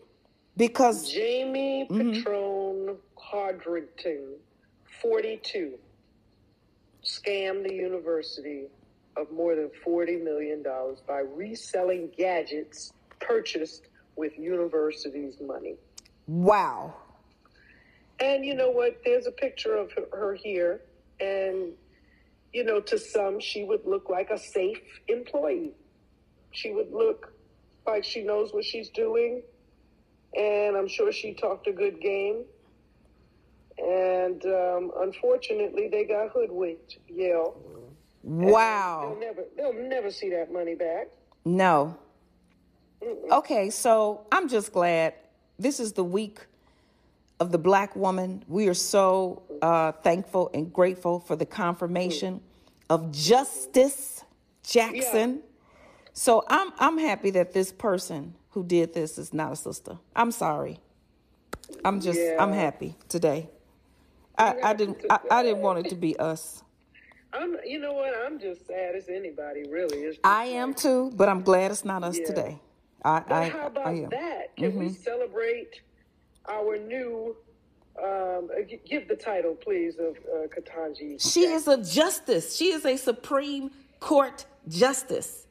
because 0.57 1.11
Jamie 1.11 1.87
mm-hmm. 1.89 2.13
Petrone 2.13 2.97
Hardrington, 3.17 4.35
42, 5.01 5.73
scammed 7.03 7.67
the 7.67 7.73
university 7.73 8.63
of 9.17 9.31
more 9.31 9.55
than 9.55 9.69
$40 9.86 10.24
million 10.24 10.63
by 11.07 11.19
reselling 11.19 12.12
gadgets 12.17 12.91
purchased 13.19 13.88
with 14.15 14.38
university's 14.38 15.36
money. 15.41 15.75
Wow. 16.27 16.95
And 18.19 18.45
you 18.45 18.55
know 18.55 18.69
what? 18.69 19.01
There's 19.03 19.27
a 19.27 19.31
picture 19.31 19.75
of 19.75 19.91
her 20.12 20.36
here. 20.36 20.81
And, 21.19 21.74
you 22.53 22.63
know, 22.63 22.79
to 22.81 22.98
some, 22.98 23.39
she 23.39 23.63
would 23.63 23.86
look 23.86 24.10
like 24.10 24.29
a 24.29 24.38
safe 24.38 24.81
employee. 25.07 25.74
She 26.51 26.72
would 26.72 26.91
look 26.91 27.34
like 27.86 28.03
she 28.03 28.24
knows 28.24 28.53
what 28.53 28.63
she's 28.63 28.89
doing. 28.89 29.43
And 30.34 30.75
I'm 30.75 30.88
sure 30.88 31.12
she 31.12 31.34
talked 31.34 31.67
a 31.67 31.74
good 31.74 32.00
game. 32.01 32.45
And 33.77 34.43
um, 34.45 34.91
unfortunately, 35.00 35.89
they 35.89 36.05
got 36.05 36.29
hoodwinked, 36.31 36.98
Yale. 37.10 37.57
Wow. 38.25 39.17
They'll 39.20 39.20
never, 39.20 39.44
they'll 39.55 39.89
never 39.89 40.12
see 40.12 40.29
that 40.32 40.51
money 40.51 40.74
back. 40.74 41.10
No. 41.46 41.96
Mm-mm. 43.01 43.29
Okay, 43.29 43.70
so 43.70 44.25
I'm 44.32 44.50
just 44.50 44.74
glad 44.74 45.13
this 45.60 45.79
is 45.79 45.94
the 45.94 46.03
week 46.03 46.39
of 47.39 47.51
the 47.51 47.58
black 47.60 47.96
woman. 47.96 48.44
We 48.48 48.67
are 48.67 48.74
so 48.74 49.44
uh, 49.62 49.91
thankful 49.91 50.50
and 50.53 50.74
grateful 50.74 51.20
for 51.20 51.36
the 51.36 51.46
confirmation 51.46 52.41
of 52.89 53.12
Justice 53.12 54.24
Jackson. 54.63 55.36
Yeah. 55.36 55.41
So 56.13 56.44
I'm 56.48 56.72
I'm 56.79 56.98
happy 56.98 57.29
that 57.32 57.53
this 57.53 57.72
person 57.72 58.36
who 58.51 58.63
did 58.63 58.94
this 58.94 59.17
is 59.17 59.34
not 59.34 59.51
a 59.51 59.55
sister. 59.55 59.98
I'm 60.15 60.32
sorry. 60.32 60.79
I'm 61.84 62.00
just 62.00 62.20
yeah. 62.20 62.38
I'm 62.39 62.53
happy 62.53 62.96
today. 63.10 63.50
I, 64.38 64.55
I 64.63 64.74
didn't 64.74 65.05
I, 65.10 65.20
I 65.29 65.44
didn't 65.44 65.62
want 65.62 65.86
it 65.86 65.89
to 65.89 65.96
be 65.96 66.17
us. 66.17 66.63
I'm, 67.35 67.57
you 67.65 67.79
know 67.79 67.93
what? 67.93 68.13
I'm 68.25 68.39
just 68.39 68.65
sad 68.67 68.95
as 68.95 69.09
anybody, 69.09 69.63
really. 69.69 70.17
I 70.23 70.45
am 70.45 70.69
like- 70.69 70.77
too, 70.77 71.11
but 71.15 71.29
I'm 71.29 71.41
glad 71.43 71.71
it's 71.71 71.85
not 71.85 72.03
us 72.03 72.17
Yeah. 72.17 72.25
today. 72.25 72.59
I, 73.03 73.19
But 73.19 73.31
I, 73.33 73.49
how 73.49 73.67
about 73.67 73.87
I 73.87 73.91
am. 73.93 74.09
that? 74.09 74.55
Can 74.55 74.75
we 74.79 74.85
Mhm. 74.87 74.95
celebrate 74.95 75.81
our 76.47 76.77
new? 76.77 77.35
Um, 77.97 78.49
uh, 78.51 78.61
give 78.85 79.07
the 79.07 79.15
title, 79.15 79.55
please, 79.55 79.97
of 79.99 80.17
uh, 80.17 80.47
Ketanji. 80.47 81.21
She 81.31 81.45
is 81.45 81.65
a 81.67 81.77
justice. 81.77 82.55
She 82.55 82.71
is 82.73 82.85
a 82.85 82.97
Supreme 82.97 83.71
Court 84.01 84.45
justice 84.67 85.47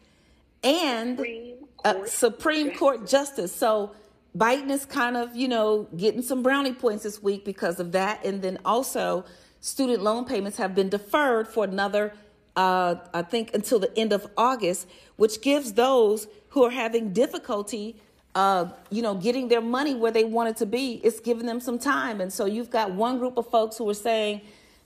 and 0.62 1.16
Supreme 1.16 1.56
a 1.86 1.94
Court 1.94 2.08
Supreme 2.10 2.70
Court 2.74 3.06
justice. 3.06 3.50
So 3.54 3.92
Biden 4.36 4.70
is 4.70 4.84
kind 4.84 5.16
of, 5.16 5.34
you 5.34 5.48
know, 5.48 5.84
getting 5.96 6.20
some 6.20 6.42
brownie 6.42 6.74
points 6.74 7.04
this 7.04 7.22
week 7.22 7.46
because 7.46 7.80
of 7.80 7.92
that. 7.92 8.22
And 8.26 8.42
then 8.42 8.58
also, 8.66 9.24
student 9.64 10.02
loan 10.02 10.26
payments 10.26 10.58
have 10.58 10.74
been 10.74 10.90
deferred 10.90 11.48
for 11.48 11.64
another, 11.64 12.12
uh, 12.54 12.96
I 13.14 13.22
think, 13.22 13.54
until 13.54 13.78
the 13.78 13.96
end 13.98 14.12
of 14.12 14.26
August, 14.36 14.86
which 15.16 15.40
gives 15.40 15.72
those 15.72 16.26
who 16.50 16.64
are 16.64 16.70
having 16.70 17.14
difficulty 17.14 17.96
uh, 18.34 18.68
you 18.90 19.00
know, 19.00 19.14
getting 19.14 19.46
their 19.46 19.60
money 19.60 19.94
where 19.94 20.10
they 20.10 20.24
want 20.24 20.48
it 20.48 20.56
to 20.56 20.66
be, 20.66 21.00
it's 21.04 21.20
giving 21.20 21.46
them 21.46 21.60
some 21.60 21.78
time. 21.78 22.20
And 22.20 22.32
so 22.32 22.46
you've 22.46 22.68
got 22.68 22.92
one 22.92 23.18
group 23.18 23.38
of 23.38 23.48
folks 23.48 23.78
who 23.78 23.88
are 23.88 23.94
saying, 23.94 24.40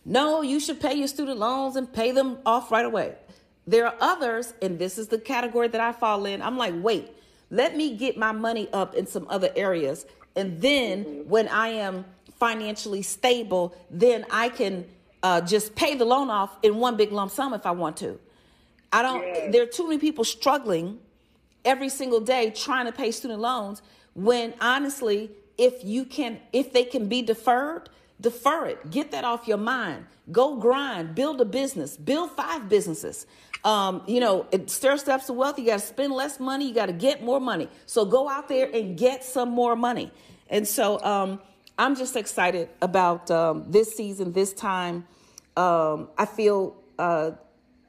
no, 0.04 0.42
you 0.42 0.60
should 0.60 0.80
pay 0.80 0.92
your 0.92 1.08
student 1.08 1.38
loans 1.38 1.74
and 1.74 1.90
pay 1.90 2.12
them 2.12 2.38
off 2.44 2.70
right 2.70 2.84
away. 2.84 3.14
There 3.66 3.86
are 3.86 3.94
others, 4.00 4.52
and 4.60 4.78
this 4.78 4.98
is 4.98 5.08
the 5.08 5.18
category 5.18 5.68
that 5.68 5.80
I 5.80 5.92
fall 5.92 6.26
in. 6.26 6.42
I'm 6.42 6.58
like, 6.58 6.74
wait, 6.76 7.10
let 7.50 7.74
me 7.74 7.96
get 7.96 8.18
my 8.18 8.32
money 8.32 8.68
up 8.72 8.94
in 8.94 9.06
some 9.06 9.26
other 9.30 9.50
areas. 9.56 10.04
And 10.36 10.60
then 10.60 11.24
when 11.26 11.48
I 11.48 11.68
am 11.68 12.04
financially 12.38 13.02
stable, 13.02 13.74
then 13.90 14.24
I 14.30 14.48
can 14.48 14.86
uh, 15.22 15.40
just 15.40 15.74
pay 15.74 15.94
the 15.94 16.04
loan 16.04 16.30
off 16.30 16.56
in 16.62 16.76
one 16.76 16.96
big 16.96 17.12
lump 17.12 17.30
sum 17.32 17.54
if 17.54 17.66
I 17.66 17.72
want 17.72 17.96
to. 17.98 18.18
I 18.92 19.02
don't, 19.02 19.52
there 19.52 19.62
are 19.62 19.66
too 19.66 19.86
many 19.86 19.98
people 19.98 20.24
struggling 20.24 20.98
every 21.64 21.88
single 21.88 22.20
day 22.20 22.50
trying 22.50 22.86
to 22.86 22.92
pay 22.92 23.10
student 23.10 23.40
loans 23.40 23.82
when 24.14 24.54
honestly 24.60 25.30
if 25.58 25.84
you 25.84 26.04
can 26.04 26.40
if 26.52 26.72
they 26.72 26.84
can 26.84 27.08
be 27.08 27.20
deferred 27.20 27.90
defer 28.20 28.66
it. 28.66 28.90
Get 28.90 29.12
that 29.12 29.24
off 29.24 29.46
your 29.46 29.58
mind. 29.58 30.04
Go 30.32 30.56
grind. 30.56 31.14
Build 31.14 31.40
a 31.40 31.44
business. 31.44 31.96
Build 31.96 32.32
five 32.32 32.68
businesses. 32.68 33.26
Um, 33.64 34.02
you 34.06 34.20
know 34.20 34.46
it 34.52 34.70
stair 34.70 34.96
steps 34.98 35.26
to 35.26 35.32
wealth 35.32 35.58
you 35.58 35.66
got 35.66 35.80
to 35.80 35.86
spend 35.86 36.12
less 36.12 36.38
money 36.38 36.68
you 36.68 36.74
got 36.74 36.86
to 36.86 36.92
get 36.92 37.24
more 37.24 37.40
money. 37.40 37.68
So 37.86 38.04
go 38.04 38.28
out 38.28 38.48
there 38.48 38.70
and 38.72 38.96
get 38.96 39.24
some 39.24 39.50
more 39.50 39.74
money. 39.74 40.12
And 40.48 40.66
so 40.66 41.02
um, 41.02 41.40
i'm 41.78 41.94
just 41.96 42.16
excited 42.16 42.68
about 42.82 43.30
um, 43.30 43.64
this 43.68 43.94
season 43.96 44.32
this 44.32 44.52
time 44.52 45.06
um, 45.56 46.08
i 46.18 46.26
feel 46.26 46.76
uh, 46.98 47.30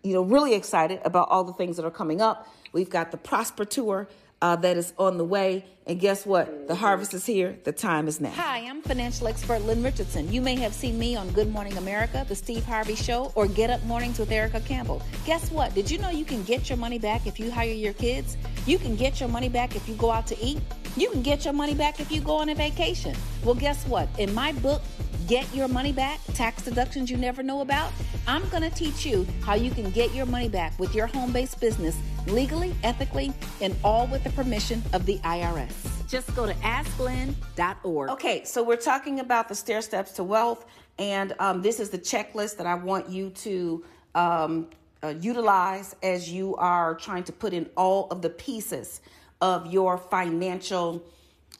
you 0.03 0.13
know, 0.13 0.21
really 0.21 0.53
excited 0.53 1.01
about 1.03 1.29
all 1.29 1.43
the 1.43 1.53
things 1.53 1.77
that 1.77 1.85
are 1.85 1.91
coming 1.91 2.21
up. 2.21 2.47
We've 2.71 2.89
got 2.89 3.11
the 3.11 3.17
Prosper 3.17 3.65
Tour 3.65 4.07
uh, 4.41 4.55
that 4.57 4.77
is 4.77 4.93
on 4.97 5.17
the 5.17 5.25
way. 5.25 5.65
And 5.85 5.99
guess 5.99 6.25
what? 6.25 6.67
The 6.67 6.75
harvest 6.75 7.13
is 7.13 7.25
here. 7.25 7.57
The 7.63 7.71
time 7.71 8.07
is 8.07 8.21
now. 8.21 8.29
Hi, 8.29 8.59
I'm 8.59 8.81
financial 8.81 9.27
expert 9.27 9.63
Lynn 9.63 9.83
Richardson. 9.83 10.31
You 10.31 10.39
may 10.39 10.55
have 10.55 10.73
seen 10.73 10.97
me 10.97 11.15
on 11.15 11.29
Good 11.31 11.51
Morning 11.51 11.77
America, 11.77 12.25
The 12.27 12.35
Steve 12.35 12.63
Harvey 12.63 12.95
Show, 12.95 13.33
or 13.35 13.47
Get 13.47 13.69
Up 13.69 13.83
Mornings 13.83 14.19
with 14.19 14.31
Erica 14.31 14.61
Campbell. 14.61 15.01
Guess 15.25 15.51
what? 15.51 15.73
Did 15.73 15.91
you 15.91 15.97
know 15.97 16.09
you 16.09 16.25
can 16.25 16.43
get 16.43 16.69
your 16.69 16.77
money 16.77 16.99
back 16.99 17.27
if 17.27 17.39
you 17.39 17.51
hire 17.51 17.73
your 17.73 17.93
kids? 17.93 18.37
You 18.65 18.77
can 18.77 18.95
get 18.95 19.19
your 19.19 19.29
money 19.29 19.49
back 19.49 19.75
if 19.75 19.89
you 19.89 19.95
go 19.95 20.11
out 20.11 20.27
to 20.27 20.39
eat? 20.39 20.61
You 20.95 21.09
can 21.11 21.21
get 21.21 21.45
your 21.45 21.53
money 21.53 21.75
back 21.75 21.99
if 21.99 22.11
you 22.11 22.19
go 22.21 22.35
on 22.35 22.49
a 22.49 22.55
vacation. 22.55 23.15
Well, 23.43 23.55
guess 23.55 23.85
what? 23.87 24.09
In 24.17 24.33
my 24.33 24.51
book, 24.53 24.81
Get 25.27 25.53
Your 25.53 25.67
Money 25.67 25.91
Back 25.91 26.19
Tax 26.33 26.63
Deductions 26.63 27.11
You 27.11 27.17
Never 27.17 27.43
Know 27.43 27.61
About, 27.61 27.91
I'm 28.25 28.47
going 28.49 28.63
to 28.63 28.71
teach 28.71 29.05
you 29.05 29.27
how 29.41 29.53
you 29.53 29.69
can 29.69 29.91
get 29.91 30.13
your 30.15 30.25
money 30.25 30.49
back 30.49 30.77
with 30.79 30.95
your 30.95 31.05
home 31.05 31.31
based 31.31 31.59
business 31.59 31.95
legally, 32.27 32.75
ethically, 32.83 33.31
and 33.61 33.75
all 33.83 34.07
with 34.07 34.23
the 34.23 34.31
permission 34.31 34.81
of 34.91 35.05
the 35.05 35.19
IRS. 35.19 36.09
Just 36.09 36.35
go 36.35 36.47
to 36.47 36.53
asklynn.org. 36.55 38.09
Okay, 38.09 38.43
so 38.43 38.63
we're 38.63 38.75
talking 38.75 39.19
about 39.19 39.47
the 39.47 39.55
stair 39.55 39.83
steps 39.83 40.13
to 40.13 40.23
wealth, 40.23 40.65
and 40.97 41.35
um, 41.37 41.61
this 41.61 41.79
is 41.79 41.91
the 41.91 41.99
checklist 41.99 42.57
that 42.57 42.65
I 42.65 42.73
want 42.73 43.07
you 43.07 43.29
to 43.29 43.85
um, 44.15 44.67
uh, 45.03 45.13
utilize 45.21 45.95
as 46.01 46.31
you 46.31 46.55
are 46.55 46.95
trying 46.95 47.23
to 47.25 47.31
put 47.31 47.53
in 47.53 47.69
all 47.77 48.07
of 48.09 48.23
the 48.23 48.31
pieces 48.31 49.01
of 49.41 49.67
your 49.67 49.97
financial 49.97 51.03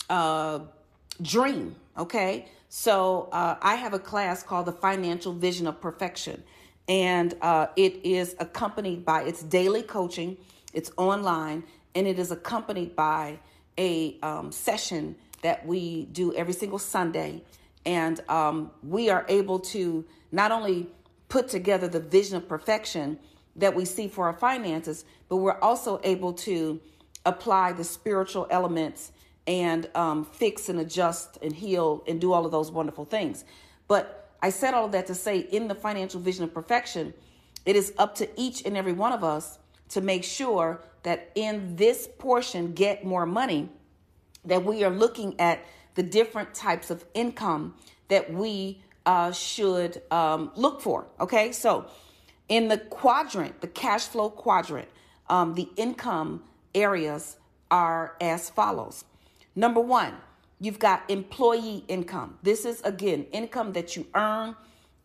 uh, 0.09 0.59
dream. 1.21 1.75
Okay. 1.97 2.47
So 2.69 3.29
uh, 3.31 3.55
I 3.61 3.75
have 3.75 3.93
a 3.93 3.99
class 3.99 4.43
called 4.43 4.67
the 4.67 4.71
Financial 4.71 5.33
Vision 5.33 5.65
of 5.65 5.81
Perfection, 5.81 6.43
and 6.87 7.35
uh, 7.41 7.67
it 7.75 8.05
is 8.05 8.35
accompanied 8.39 9.03
by 9.03 9.23
its 9.23 9.41
daily 9.41 9.81
coaching. 9.81 10.37
It's 10.71 10.91
online, 10.95 11.63
and 11.95 12.05
it 12.05 12.19
is 12.19 12.29
accompanied 12.29 12.95
by 12.95 13.39
a 13.79 14.19
um, 14.21 14.51
session 14.51 15.15
that 15.41 15.65
we 15.65 16.05
do 16.05 16.33
every 16.35 16.53
single 16.53 16.77
Sunday. 16.77 17.41
And 17.85 18.21
um, 18.29 18.71
we 18.83 19.09
are 19.09 19.25
able 19.29 19.59
to 19.59 20.05
not 20.31 20.51
only 20.51 20.89
put 21.27 21.47
together 21.47 21.87
the 21.87 21.99
vision 21.99 22.37
of 22.37 22.47
perfection 22.47 23.17
that 23.55 23.73
we 23.73 23.85
see 23.85 24.07
for 24.07 24.27
our 24.27 24.33
finances, 24.33 25.05
but 25.27 25.37
we're 25.37 25.59
also 25.59 25.99
able 26.03 26.33
to 26.33 26.79
apply 27.25 27.73
the 27.73 27.84
spiritual 27.84 28.47
elements 28.49 29.12
and 29.47 29.89
um, 29.95 30.25
fix 30.25 30.69
and 30.69 30.79
adjust 30.79 31.38
and 31.41 31.55
heal 31.55 32.03
and 32.08 32.21
do 32.21 32.34
all 32.34 32.45
of 32.45 32.51
those 32.51 32.71
wonderful 32.71 33.05
things. 33.05 33.45
But 33.88 34.29
I 34.41 34.51
said 34.51 34.73
all 34.73 34.86
of 34.86 34.91
that 34.91 35.08
to 35.08 35.15
say, 35.15 35.39
in 35.39 35.67
the 35.67 35.75
financial 35.75 36.19
vision 36.21 36.43
of 36.43 36.53
perfection, 36.53 37.13
it 37.65 37.75
is 37.75 37.93
up 37.97 38.15
to 38.15 38.29
each 38.39 38.65
and 38.65 38.77
every 38.77 38.93
one 38.93 39.12
of 39.12 39.23
us 39.23 39.60
to 39.89 40.01
make 40.01 40.23
sure 40.23 40.82
that 41.03 41.32
in 41.36 41.75
this 41.75 42.08
portion, 42.19 42.73
get 42.73 43.03
more 43.03 43.25
money, 43.25 43.69
that 44.45 44.63
we 44.63 44.84
are 44.84 44.91
looking 44.91 45.39
at 45.39 45.65
the 45.95 46.03
different 46.03 46.53
types 46.53 46.89
of 46.89 47.03
income 47.13 47.75
that 48.08 48.32
we 48.32 48.82
uh, 49.05 49.32
should 49.32 50.01
um, 50.12 50.51
look 50.55 50.82
for. 50.82 51.08
Okay, 51.19 51.51
so 51.51 51.88
in 52.47 52.67
the 52.67 52.77
quadrant, 52.77 53.62
the 53.62 53.67
cash 53.67 54.05
flow 54.05 54.29
quadrant, 54.29 54.88
um, 55.29 55.55
the 55.55 55.69
income 55.75 56.43
areas 56.73 57.38
are 57.71 58.15
as 58.21 58.49
follows. 58.49 59.05
Number 59.55 59.79
one, 59.79 60.13
you've 60.60 60.79
got 60.79 61.03
employee 61.10 61.84
income. 61.88 62.38
This 62.43 62.65
is 62.65 62.82
again 62.82 63.25
income 63.32 63.73
that 63.73 63.95
you 63.95 64.08
earn 64.15 64.55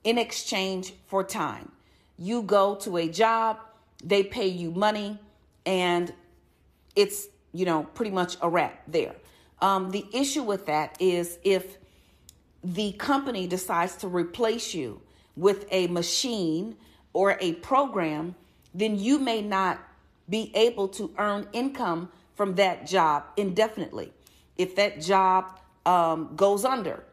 in 0.05 0.19
exchange 0.19 0.95
for 1.07 1.25
time. 1.25 1.71
You 2.19 2.43
go 2.43 2.77
to 2.77 2.97
a 2.99 3.09
job, 3.09 3.59
they 4.03 4.23
pay 4.23 4.47
you 4.47 4.71
money, 4.71 5.19
and 5.67 6.13
it's 6.95 7.29
you 7.53 7.65
know 7.65 7.85
pretty 7.95 8.11
much 8.11 8.37
a 8.43 8.49
wrap 8.49 8.83
there. 8.87 9.15
Um, 9.61 9.91
the 9.91 10.05
issue 10.13 10.43
with 10.43 10.67
that 10.67 10.97
is 11.01 11.39
if 11.43 11.79
the 12.63 12.93
company 12.93 13.47
decides 13.47 13.97
to 13.97 14.09
replace 14.09 14.75
you 14.75 15.01
with 15.37 15.67
a 15.71 15.87
machine 15.89 16.77
or 17.13 17.37
a 17.41 17.55
program, 17.55 18.35
then 18.75 18.99
you 18.99 19.19
may 19.19 19.43
not 19.43 19.81
be 20.29 20.51
able 20.55 20.89
to 20.89 21.13
earn 21.19 21.47
income 21.53 22.11
from 22.35 22.55
that 22.57 22.87
job 22.87 23.25
indefinitely. 23.37 24.13
If 24.57 24.77
that 24.77 25.01
job 25.01 25.61
um, 25.87 26.35
goes 26.37 26.65
under, 26.65 27.05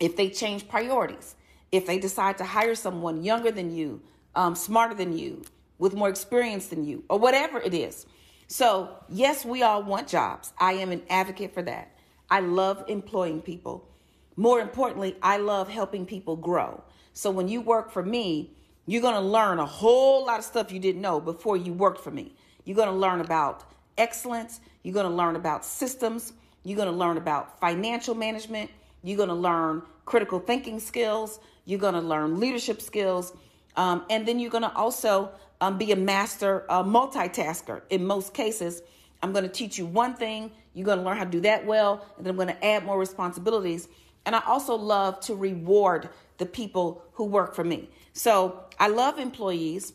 if 0.00 0.16
they 0.16 0.30
change 0.30 0.68
priorities, 0.68 1.36
if 1.70 1.86
they 1.86 1.98
decide 1.98 2.38
to 2.38 2.44
hire 2.44 2.74
someone 2.74 3.22
younger 3.22 3.50
than 3.50 3.74
you, 3.74 4.02
um, 4.34 4.54
smarter 4.54 4.94
than 4.94 5.16
you, 5.16 5.42
with 5.78 5.94
more 5.94 6.08
experience 6.08 6.66
than 6.66 6.84
you, 6.84 7.04
or 7.08 7.18
whatever 7.18 7.58
it 7.60 7.74
is. 7.74 8.06
So, 8.46 8.90
yes, 9.08 9.44
we 9.44 9.62
all 9.62 9.82
want 9.82 10.08
jobs. 10.08 10.52
I 10.58 10.74
am 10.74 10.92
an 10.92 11.02
advocate 11.08 11.54
for 11.54 11.62
that. 11.62 11.96
I 12.30 12.40
love 12.40 12.84
employing 12.88 13.40
people. 13.40 13.88
More 14.36 14.60
importantly, 14.60 15.16
I 15.22 15.38
love 15.38 15.68
helping 15.68 16.06
people 16.06 16.36
grow. 16.36 16.82
So, 17.14 17.30
when 17.30 17.48
you 17.48 17.60
work 17.60 17.90
for 17.90 18.02
me, 18.02 18.50
you're 18.86 19.02
going 19.02 19.14
to 19.14 19.20
learn 19.20 19.58
a 19.58 19.66
whole 19.66 20.26
lot 20.26 20.38
of 20.38 20.44
stuff 20.44 20.72
you 20.72 20.80
didn't 20.80 21.00
know 21.00 21.20
before 21.20 21.56
you 21.56 21.72
worked 21.72 22.02
for 22.02 22.10
me. 22.10 22.34
You're 22.64 22.76
going 22.76 22.88
to 22.88 22.94
learn 22.94 23.20
about 23.20 23.64
excellence, 23.98 24.60
you're 24.82 24.94
going 24.94 25.08
to 25.08 25.14
learn 25.14 25.36
about 25.36 25.64
systems, 25.64 26.32
you're 26.64 26.76
going 26.76 26.90
to 26.90 26.96
learn 26.96 27.16
about 27.16 27.60
financial 27.60 28.14
management, 28.14 28.70
you're 29.02 29.16
going 29.16 29.28
to 29.28 29.34
learn 29.34 29.82
critical 30.04 30.38
thinking 30.38 30.80
skills, 30.80 31.40
you're 31.64 31.78
going 31.78 31.94
to 31.94 32.00
learn 32.00 32.40
leadership 32.40 32.80
skills, 32.80 33.32
um, 33.76 34.04
and 34.10 34.26
then 34.26 34.38
you're 34.38 34.50
going 34.50 34.62
to 34.62 34.74
also 34.74 35.30
um, 35.60 35.78
be 35.78 35.92
a 35.92 35.96
master 35.96 36.64
uh, 36.68 36.82
multitasker. 36.82 37.82
In 37.90 38.04
most 38.04 38.34
cases, 38.34 38.82
I'm 39.22 39.32
going 39.32 39.44
to 39.44 39.50
teach 39.50 39.78
you 39.78 39.86
one 39.86 40.14
thing, 40.14 40.50
you're 40.74 40.86
going 40.86 40.98
to 40.98 41.04
learn 41.04 41.16
how 41.16 41.24
to 41.24 41.30
do 41.30 41.40
that 41.40 41.64
well, 41.64 42.04
and 42.16 42.26
then 42.26 42.32
I'm 42.32 42.36
going 42.36 42.48
to 42.48 42.64
add 42.64 42.84
more 42.84 42.98
responsibilities. 42.98 43.88
And 44.24 44.34
I 44.36 44.42
also 44.46 44.74
love 44.74 45.20
to 45.20 45.34
reward 45.34 46.08
the 46.38 46.46
people 46.46 47.04
who 47.12 47.24
work 47.24 47.54
for 47.54 47.64
me. 47.64 47.90
So 48.12 48.64
I 48.78 48.88
love 48.88 49.18
employees. 49.18 49.94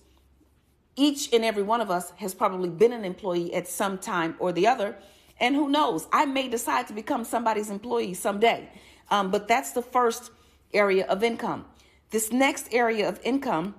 Each 0.96 1.32
and 1.32 1.46
every 1.46 1.64
one 1.64 1.82
of 1.82 1.92
us 1.92 2.12
has 2.18 2.34
probably 2.34 2.70
been 2.70 2.92
an 2.92 3.06
employee 3.06 3.54
at 3.54 3.68
some 3.68 3.98
time 3.98 4.36
or 4.40 4.52
the 4.52 4.68
other. 4.68 4.96
And 5.40 5.56
who 5.56 5.70
knows, 5.70 6.08
I 6.12 6.26
may 6.26 6.48
decide 6.48 6.88
to 6.88 6.94
become 6.94 7.24
somebody's 7.24 7.70
employee 7.70 8.16
someday. 8.16 8.70
Um, 9.12 9.30
but 9.30 9.48
that's 9.48 9.72
the 9.72 9.84
first 9.84 10.32
area 10.74 11.06
of 11.06 11.24
income. 11.24 11.66
This 12.10 12.32
next 12.32 12.68
area 12.72 13.08
of 13.08 13.20
income 13.24 13.76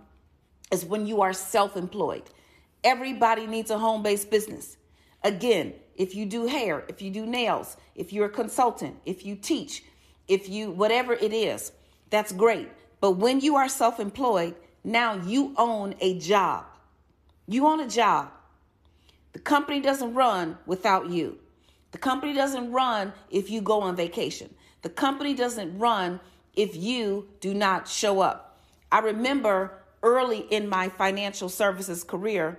is 0.71 0.85
when 0.85 1.07
you 1.07 1.21
are 1.21 1.33
self 1.33 1.77
employed. 1.77 2.25
Everybody 2.85 3.47
needs 3.47 3.71
a 3.71 3.79
home 3.79 4.03
based 4.03 4.31
business. 4.31 4.77
Again, 5.25 5.75
if 5.97 6.15
you 6.15 6.27
do 6.27 6.47
hair, 6.47 6.85
if 6.89 7.03
you 7.03 7.11
do 7.11 7.27
nails, 7.27 7.77
if 7.97 8.13
you're 8.13 8.27
a 8.27 8.31
consultant, 8.31 8.97
if 9.05 9.27
you 9.27 9.35
teach, 9.35 9.83
if 10.29 10.49
you, 10.49 10.71
whatever 10.71 11.13
it 11.13 11.33
is, 11.33 11.73
that's 12.11 12.33
great. 12.33 12.69
But 13.01 13.13
when 13.13 13.41
you 13.41 13.57
are 13.57 13.69
self 13.69 14.01
employed, 14.01 14.55
now 14.85 15.15
you 15.15 15.55
own 15.57 15.95
a 16.01 16.19
job. 16.19 16.65
You 17.47 17.67
own 17.67 17.81
a 17.81 17.89
job. 17.89 18.31
The 19.33 19.39
company 19.39 19.81
doesn't 19.81 20.15
run 20.15 20.59
without 20.67 21.11
you. 21.11 21.39
The 21.93 21.99
company 21.99 22.35
doesn't 22.35 22.73
run 22.73 23.13
if 23.31 23.51
you 23.51 23.61
go 23.61 23.81
on 23.81 23.97
vacation. 23.97 24.55
The 24.83 24.89
company 24.89 25.35
doesn't 25.35 25.79
run 25.79 26.21
if 26.55 26.77
you 26.77 27.29
do 27.41 27.55
not 27.55 27.89
show 27.89 28.21
up. 28.21 28.59
I 28.91 29.01
remember 29.01 29.73
early 30.03 30.41
in 30.51 30.69
my 30.69 30.89
financial 30.89 31.49
services 31.49 32.05
career, 32.05 32.59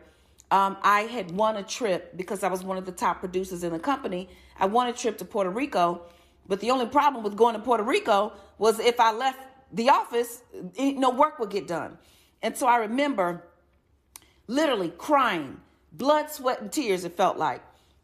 um, 0.52 0.78
I 0.82 1.02
had 1.02 1.32
won 1.32 1.58
a 1.58 1.64
trip 1.64 2.18
because 2.18 2.44
I 2.44 2.50
was 2.50 2.64
one 2.64 2.78
of 2.78 2.86
the 2.86 2.92
top 2.92 3.20
producers 3.20 3.64
in 3.64 3.72
the 3.72 3.80
company. 3.80 4.30
I 4.60 4.66
won 4.66 4.88
a 4.88 4.94
trip 4.94 5.18
to 5.20 5.26
Puerto 5.26 5.50
Rico, 5.50 6.02
but 6.48 6.60
the 6.60 6.72
only 6.72 6.88
problem 6.88 7.24
with 7.24 7.36
going 7.36 7.54
to 7.54 7.62
Puerto 7.62 7.84
Rico 7.84 8.34
was 8.58 8.80
if 8.80 9.00
I 9.00 9.12
left 9.12 9.40
the 9.72 9.90
office, 9.90 10.42
eh, 10.78 10.94
no 10.96 11.10
work 11.10 11.40
would 11.40 11.50
get 11.50 11.68
done. 11.68 11.98
And 12.42 12.56
so 12.58 12.68
I 12.68 12.78
remember 12.78 13.44
literally 14.48 14.90
crying, 14.90 15.60
blood, 15.92 16.30
sweat, 16.32 16.62
and 16.62 16.72
tears, 16.72 17.06
it 17.06 17.16
felt 17.16 17.38
like, 17.38 17.62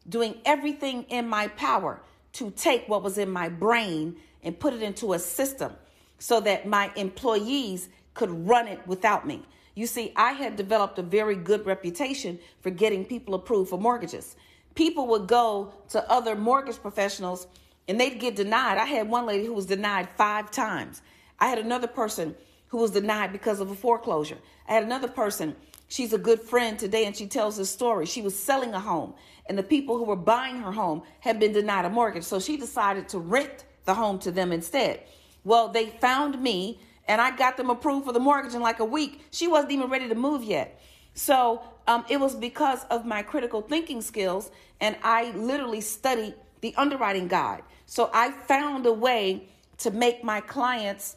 doing 0.08 0.36
everything 0.46 1.04
in 1.04 1.28
my 1.28 1.48
power 1.50 2.02
to 2.34 2.52
take 2.52 2.88
what 2.88 3.02
was 3.02 3.18
in 3.18 3.30
my 3.30 3.50
brain 3.50 4.18
and 4.44 4.60
put 4.60 4.74
it 4.74 4.82
into 4.82 5.14
a 5.14 5.20
system 5.20 5.74
so 6.20 6.40
that 6.42 6.68
my 6.68 6.92
employees 6.96 7.90
could 8.14 8.30
run 8.48 8.68
it 8.68 8.86
without 8.86 9.26
me. 9.26 9.44
You 9.74 9.88
see, 9.88 10.14
I 10.16 10.32
had 10.32 10.56
developed 10.56 11.00
a 11.00 11.04
very 11.04 11.36
good 11.36 11.66
reputation 11.66 12.40
for 12.62 12.70
getting 12.70 13.04
people 13.04 13.36
approved 13.36 13.70
for 13.70 13.80
mortgages. 13.80 14.36
People 14.74 15.08
would 15.08 15.28
go 15.28 15.74
to 15.90 16.10
other 16.10 16.36
mortgage 16.36 16.82
professionals 16.82 17.48
and 17.88 18.00
they'd 18.00 18.20
get 18.20 18.36
denied. 18.36 18.78
I 18.78 18.86
had 18.86 19.10
one 19.10 19.26
lady 19.26 19.46
who 19.46 19.54
was 19.54 19.66
denied 19.66 20.10
five 20.18 20.52
times. 20.52 21.02
I 21.40 21.48
had 21.48 21.60
another 21.60 21.88
person 21.88 22.36
who 22.68 22.78
was 22.78 22.92
denied 22.92 23.32
because 23.32 23.60
of 23.60 23.72
a 23.72 23.76
foreclosure. 23.76 24.38
I 24.68 24.74
had 24.74 24.84
another 24.84 25.08
person, 25.08 25.56
she's 25.88 26.14
a 26.14 26.18
good 26.18 26.42
friend 26.42 26.78
today, 26.78 27.06
and 27.06 27.16
she 27.16 27.28
tells 27.28 27.58
this 27.58 27.70
story. 27.70 28.06
She 28.06 28.22
was 28.22 28.38
selling 28.38 28.74
a 28.74 28.80
home, 28.80 29.14
and 29.48 29.58
the 29.58 29.64
people 29.64 29.98
who 29.98 30.06
were 30.06 30.16
buying 30.16 30.58
her 30.58 30.72
home 30.72 31.04
had 31.20 31.40
been 31.40 31.54
denied 31.54 31.86
a 31.86 31.90
mortgage. 31.90 32.24
So 32.24 32.40
she 32.40 32.58
decided 32.58 33.08
to 33.10 33.20
rent 33.20 33.66
the 33.86 33.94
home 33.94 34.20
to 34.20 34.32
them 34.32 34.52
instead. 34.52 35.02
Well, 35.44 35.68
they 35.68 35.90
found 35.90 36.42
me 36.42 36.80
and 37.08 37.22
I 37.22 37.36
got 37.36 37.58
them 37.58 37.70
approved 37.70 38.06
for 38.06 38.14
the 38.14 38.20
mortgage 38.20 38.54
in 38.54 38.62
like 38.62 38.80
a 38.80 38.86
week. 38.86 39.28
She 39.32 39.48
wasn't 39.48 39.74
even 39.74 39.90
ready 39.90 40.10
to 40.10 40.16
move 40.16 40.44
yet. 40.44 40.82
So 41.14 41.62
um, 41.88 42.04
it 42.10 42.20
was 42.20 42.36
because 42.36 42.84
of 42.86 43.06
my 43.06 43.22
critical 43.22 43.62
thinking 43.62 44.02
skills, 44.02 44.52
and 44.82 44.96
I 45.04 45.32
literally 45.32 45.82
studied 45.82 46.36
the 46.62 46.74
underwriting 46.76 47.28
guide. 47.28 47.64
So 47.86 48.10
I 48.14 48.32
found 48.32 48.86
a 48.86 48.94
way 48.94 49.48
to 49.78 49.92
make 49.92 50.24
my 50.24 50.42
clients' 50.42 51.16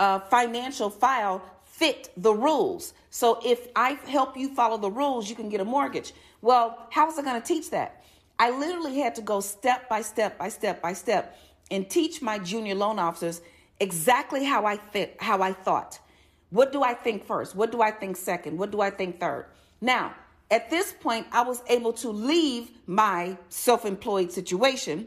uh, 0.00 0.18
financial 0.18 0.90
file 0.90 1.42
fit 1.62 2.10
the 2.16 2.34
rules. 2.34 2.94
So 3.10 3.38
if 3.44 3.68
I 3.76 3.98
help 4.06 4.36
you 4.36 4.54
follow 4.54 4.78
the 4.78 4.90
rules, 4.90 5.28
you 5.28 5.36
can 5.36 5.48
get 5.48 5.60
a 5.60 5.64
mortgage. 5.64 6.12
Well, 6.40 6.86
how 6.90 7.06
was 7.06 7.18
I 7.18 7.22
going 7.22 7.40
to 7.40 7.46
teach 7.46 7.70
that? 7.70 8.02
I 8.38 8.50
literally 8.50 8.98
had 8.98 9.14
to 9.16 9.22
go 9.22 9.40
step 9.40 9.88
by 9.88 10.00
step 10.00 10.38
by 10.38 10.48
step 10.48 10.80
by 10.80 10.94
step 10.94 11.38
and 11.70 11.88
teach 11.88 12.22
my 12.22 12.38
junior 12.38 12.74
loan 12.74 12.98
officers 12.98 13.42
exactly 13.78 14.44
how 14.44 14.64
I 14.64 14.78
fit, 14.78 15.16
how 15.20 15.42
I 15.42 15.52
thought. 15.52 16.00
What 16.48 16.72
do 16.72 16.82
I 16.82 16.94
think 16.94 17.26
first? 17.26 17.54
What 17.54 17.70
do 17.70 17.82
I 17.82 17.90
think 17.90 18.16
second? 18.16 18.58
What 18.58 18.70
do 18.70 18.80
I 18.80 18.90
think 18.90 19.20
third? 19.20 19.46
Now, 19.80 20.14
at 20.50 20.70
this 20.70 20.92
point, 20.92 21.26
I 21.30 21.42
was 21.42 21.62
able 21.68 21.92
to 21.94 22.08
leave 22.08 22.70
my 22.86 23.36
self 23.50 23.84
employed 23.84 24.32
situation 24.32 25.06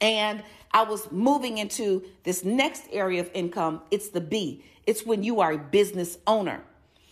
and 0.00 0.42
I 0.72 0.82
was 0.82 1.10
moving 1.10 1.58
into 1.58 2.04
this 2.22 2.44
next 2.44 2.84
area 2.92 3.20
of 3.20 3.30
income. 3.34 3.82
It's 3.90 4.08
the 4.08 4.20
B. 4.20 4.64
It's 4.86 5.04
when 5.04 5.22
you 5.22 5.40
are 5.40 5.52
a 5.52 5.58
business 5.58 6.18
owner. 6.26 6.62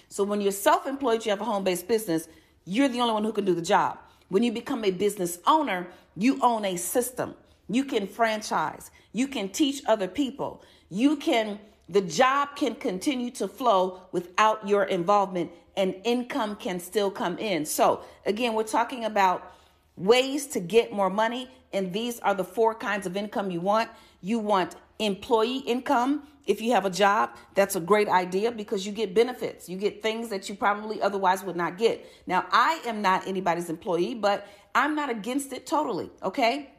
So 0.09 0.25
when 0.25 0.41
you're 0.41 0.53
self 0.53 0.87
employed, 0.87 1.25
you 1.25 1.31
have 1.31 1.41
a 1.41 1.45
home 1.45 1.65
based 1.65 1.89
business, 1.89 2.29
you're 2.65 2.89
the 2.89 3.01
only 3.01 3.15
one 3.15 3.25
who 3.25 3.33
can 3.33 3.45
do 3.45 3.55
the 3.55 3.63
job. 3.63 3.99
When 4.29 4.43
you 4.43 4.53
become 4.53 4.85
a 4.85 4.91
business 4.91 5.39
owner, 5.47 5.89
you 6.17 6.39
own 6.43 6.65
a 6.65 6.77
system. 6.77 7.35
You 7.69 7.85
can 7.85 8.07
franchise. 8.07 8.91
You 9.13 9.29
can 9.29 9.49
teach 9.49 9.83
other 9.87 10.09
people. 10.09 10.63
You 10.91 11.17
can, 11.17 11.59
the 11.89 12.01
job 12.01 12.57
can 12.57 12.75
continue 12.75 13.31
to 13.33 13.49
flow 13.49 14.03
without 14.13 14.67
your 14.67 14.85
involvement 14.85 15.51
and 15.77 15.95
income 16.05 16.57
can 16.57 16.81
still 16.81 17.11
come 17.11 17.39
in. 17.39 17.65
So, 17.65 18.03
again, 18.27 18.55
we're 18.55 18.65
talking 18.65 19.05
about 19.05 19.55
ways 19.97 20.47
to 20.49 20.61
get 20.61 20.93
more 20.93 21.11
money. 21.11 21.49
And 21.73 21.93
these 21.93 22.21
are 22.21 22.35
the 22.35 22.45
four 22.45 22.75
kinds 22.75 23.07
of 23.07 23.17
income 23.17 23.51
you 23.51 23.61
want. 23.61 23.91
You 24.21 24.39
want 24.39 24.77
employee 24.99 25.59
income. 25.59 26.25
If 26.47 26.63
you 26.63 26.73
have 26.73 26.87
a 26.87 26.91
job, 26.91 27.37
that's 27.55 27.77
a 27.77 27.81
great 27.81 28.09
idea 28.09 28.51
because 28.51 28.87
you 28.87 28.93
get 28.93 29.15
benefits. 29.15 29.69
You 29.69 29.77
get 29.77 30.03
things 30.03 30.31
that 30.31 30.49
you 30.49 30.55
probably 30.55 31.03
otherwise 31.03 31.45
would 31.45 31.57
not 31.57 31.77
get. 31.77 32.07
Now, 32.27 32.47
I 32.51 32.81
am 32.87 33.03
not 33.03 33.29
anybody's 33.29 33.69
employee, 33.69 34.15
but 34.15 34.47
I'm 34.75 34.95
not 34.95 35.11
against 35.11 35.53
it 35.53 35.67
totally. 35.67 36.11
Okay. 36.23 36.71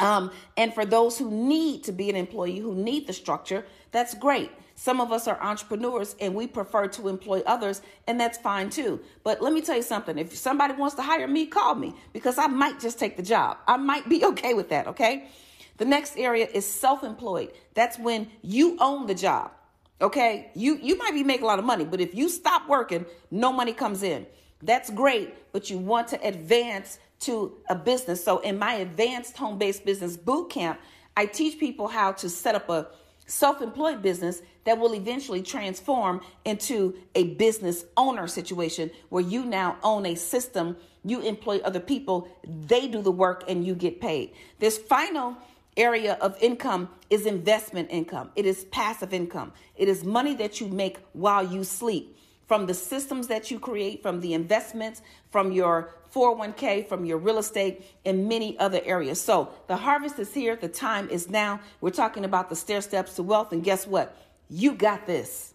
Um, 0.00 0.30
and 0.56 0.72
for 0.74 0.84
those 0.84 1.18
who 1.18 1.30
need 1.30 1.84
to 1.84 1.92
be 1.92 2.10
an 2.10 2.16
employee, 2.16 2.58
who 2.58 2.74
need 2.74 3.06
the 3.06 3.12
structure, 3.12 3.64
that's 3.90 4.14
great. 4.14 4.50
Some 4.74 5.00
of 5.00 5.12
us 5.12 5.28
are 5.28 5.40
entrepreneurs 5.40 6.16
and 6.20 6.34
we 6.34 6.46
prefer 6.46 6.88
to 6.88 7.08
employ 7.08 7.42
others, 7.46 7.82
and 8.06 8.18
that's 8.18 8.38
fine 8.38 8.70
too. 8.70 9.00
But 9.22 9.42
let 9.42 9.52
me 9.52 9.60
tell 9.60 9.76
you 9.76 9.82
something 9.82 10.18
if 10.18 10.36
somebody 10.36 10.74
wants 10.74 10.96
to 10.96 11.02
hire 11.02 11.28
me, 11.28 11.46
call 11.46 11.74
me 11.74 11.94
because 12.12 12.38
I 12.38 12.46
might 12.46 12.80
just 12.80 12.98
take 12.98 13.16
the 13.16 13.22
job. 13.22 13.58
I 13.68 13.76
might 13.76 14.08
be 14.08 14.24
okay 14.32 14.54
with 14.54 14.70
that, 14.70 14.88
okay? 14.88 15.28
The 15.76 15.84
next 15.84 16.16
area 16.16 16.48
is 16.52 16.66
self 16.66 17.04
employed. 17.04 17.52
That's 17.74 17.98
when 17.98 18.30
you 18.42 18.76
own 18.80 19.06
the 19.06 19.14
job, 19.14 19.52
okay? 20.00 20.50
You, 20.54 20.78
you 20.82 20.96
might 20.96 21.12
be 21.12 21.22
making 21.22 21.44
a 21.44 21.46
lot 21.46 21.58
of 21.58 21.64
money, 21.64 21.84
but 21.84 22.00
if 22.00 22.14
you 22.14 22.28
stop 22.28 22.68
working, 22.68 23.06
no 23.30 23.52
money 23.52 23.72
comes 23.72 24.02
in. 24.02 24.26
That's 24.62 24.90
great, 24.90 25.52
but 25.52 25.70
you 25.70 25.78
want 25.78 26.08
to 26.08 26.26
advance 26.26 26.98
to 27.22 27.54
a 27.68 27.74
business. 27.74 28.22
So 28.24 28.38
in 28.38 28.58
my 28.58 28.74
advanced 28.74 29.36
home 29.36 29.58
based 29.58 29.84
business 29.84 30.16
boot 30.16 30.50
camp, 30.50 30.80
I 31.16 31.26
teach 31.26 31.58
people 31.58 31.88
how 31.88 32.12
to 32.12 32.28
set 32.28 32.54
up 32.54 32.68
a 32.68 32.88
self 33.26 33.62
employed 33.62 34.02
business 34.02 34.42
that 34.64 34.78
will 34.78 34.94
eventually 34.94 35.42
transform 35.42 36.20
into 36.44 36.94
a 37.14 37.34
business 37.34 37.84
owner 37.96 38.26
situation 38.26 38.90
where 39.08 39.22
you 39.22 39.44
now 39.44 39.76
own 39.82 40.06
a 40.06 40.14
system, 40.14 40.76
you 41.04 41.20
employ 41.20 41.58
other 41.58 41.80
people, 41.80 42.28
they 42.46 42.86
do 42.86 43.02
the 43.02 43.10
work, 43.10 43.44
and 43.48 43.66
you 43.66 43.74
get 43.74 44.00
paid. 44.00 44.32
This 44.58 44.78
final 44.78 45.36
area 45.76 46.14
of 46.20 46.40
income 46.40 46.88
is 47.10 47.26
investment 47.26 47.88
income, 47.90 48.30
it 48.36 48.46
is 48.46 48.64
passive 48.66 49.12
income, 49.12 49.52
it 49.76 49.88
is 49.88 50.04
money 50.04 50.34
that 50.34 50.60
you 50.60 50.68
make 50.68 50.98
while 51.12 51.44
you 51.44 51.64
sleep. 51.64 52.16
From 52.52 52.66
the 52.66 52.74
systems 52.74 53.28
that 53.28 53.50
you 53.50 53.58
create, 53.58 54.02
from 54.02 54.20
the 54.20 54.34
investments, 54.34 55.00
from 55.30 55.52
your 55.52 55.94
401k, 56.14 56.86
from 56.86 57.06
your 57.06 57.16
real 57.16 57.38
estate, 57.38 57.82
and 58.04 58.28
many 58.28 58.58
other 58.58 58.78
areas. 58.84 59.18
So 59.18 59.48
the 59.68 59.76
harvest 59.78 60.18
is 60.18 60.34
here. 60.34 60.54
The 60.54 60.68
time 60.68 61.08
is 61.08 61.30
now. 61.30 61.60
We're 61.80 61.92
talking 61.92 62.26
about 62.26 62.50
the 62.50 62.54
stair 62.54 62.82
steps 62.82 63.16
to 63.16 63.22
wealth. 63.22 63.52
And 63.52 63.64
guess 63.64 63.86
what? 63.86 64.14
You 64.50 64.74
got 64.74 65.06
this. 65.06 65.54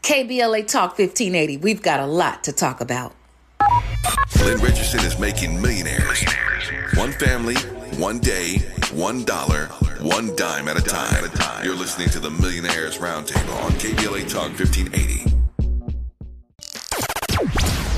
KBLA 0.00 0.66
Talk 0.66 0.98
1580. 0.98 1.58
We've 1.58 1.82
got 1.82 2.00
a 2.00 2.06
lot 2.06 2.44
to 2.44 2.52
talk 2.54 2.80
about. 2.80 3.12
Lynn 4.40 4.58
Richardson 4.62 5.00
is 5.00 5.18
making 5.18 5.60
millionaires. 5.60 6.24
One 6.94 7.12
family, 7.12 7.56
one 7.98 8.18
day, 8.18 8.60
one 8.94 9.24
dollar, 9.24 9.66
one 10.00 10.34
dime 10.36 10.68
at 10.68 10.78
a 10.78 10.82
time. 10.82 11.22
You're 11.62 11.76
listening 11.76 12.08
to 12.10 12.20
the 12.20 12.30
Millionaires 12.30 12.96
Roundtable 12.96 13.62
on 13.62 13.72
KBLA 13.72 14.30
Talk 14.32 14.58
1580. 14.58 15.33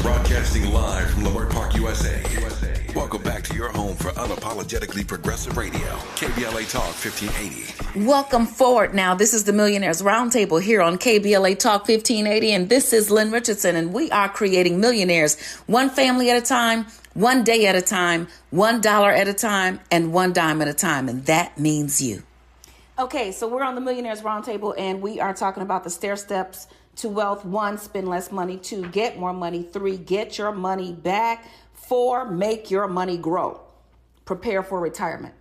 Broadcasting 0.06 0.72
live 0.72 1.10
from 1.10 1.24
Leimert 1.24 1.50
Park, 1.50 1.74
USA. 1.74 2.22
USA. 2.40 2.80
Welcome 2.94 3.24
back 3.24 3.42
to 3.42 3.56
your 3.56 3.70
home 3.70 3.96
for 3.96 4.12
unapologetically 4.12 5.04
progressive 5.04 5.56
radio, 5.56 5.80
KBLA 6.14 6.70
Talk 6.70 6.94
1580. 6.94 8.06
Welcome 8.06 8.46
forward 8.46 8.94
now. 8.94 9.16
This 9.16 9.34
is 9.34 9.42
the 9.42 9.52
Millionaires 9.52 10.02
Roundtable 10.02 10.62
here 10.62 10.80
on 10.80 10.96
KBLA 10.96 11.58
Talk 11.58 11.88
1580, 11.88 12.52
and 12.52 12.68
this 12.68 12.92
is 12.92 13.10
Lynn 13.10 13.32
Richardson, 13.32 13.74
and 13.74 13.92
we 13.92 14.08
are 14.12 14.28
creating 14.28 14.78
millionaires 14.78 15.42
one 15.66 15.90
family 15.90 16.30
at 16.30 16.40
a 16.40 16.46
time, 16.46 16.86
one 17.14 17.42
day 17.42 17.66
at 17.66 17.74
a 17.74 17.82
time, 17.82 18.28
one 18.50 18.80
dollar 18.80 19.10
at 19.10 19.26
a 19.26 19.34
time, 19.34 19.80
and 19.90 20.12
one 20.12 20.32
dime 20.32 20.62
at 20.62 20.68
a 20.68 20.74
time, 20.74 21.08
and 21.08 21.26
that 21.26 21.58
means 21.58 22.00
you. 22.00 22.22
Okay, 22.96 23.32
so 23.32 23.48
we're 23.48 23.64
on 23.64 23.74
the 23.74 23.80
Millionaires 23.80 24.22
Roundtable, 24.22 24.72
and 24.78 25.02
we 25.02 25.18
are 25.18 25.34
talking 25.34 25.64
about 25.64 25.82
the 25.82 25.90
stair 25.90 26.14
steps 26.14 26.68
to 26.96 27.08
wealth. 27.08 27.44
One, 27.44 27.78
spend 27.78 28.08
less 28.08 28.32
money. 28.32 28.56
Two, 28.56 28.88
get 28.88 29.18
more 29.18 29.32
money. 29.32 29.62
Three, 29.62 29.96
get 29.96 30.38
your 30.38 30.52
money 30.52 30.92
back. 30.92 31.46
Four, 31.72 32.30
make 32.30 32.70
your 32.70 32.88
money 32.88 33.16
grow. 33.16 33.60
Prepare 34.24 34.62
for 34.62 34.80
retirement. 34.80 35.34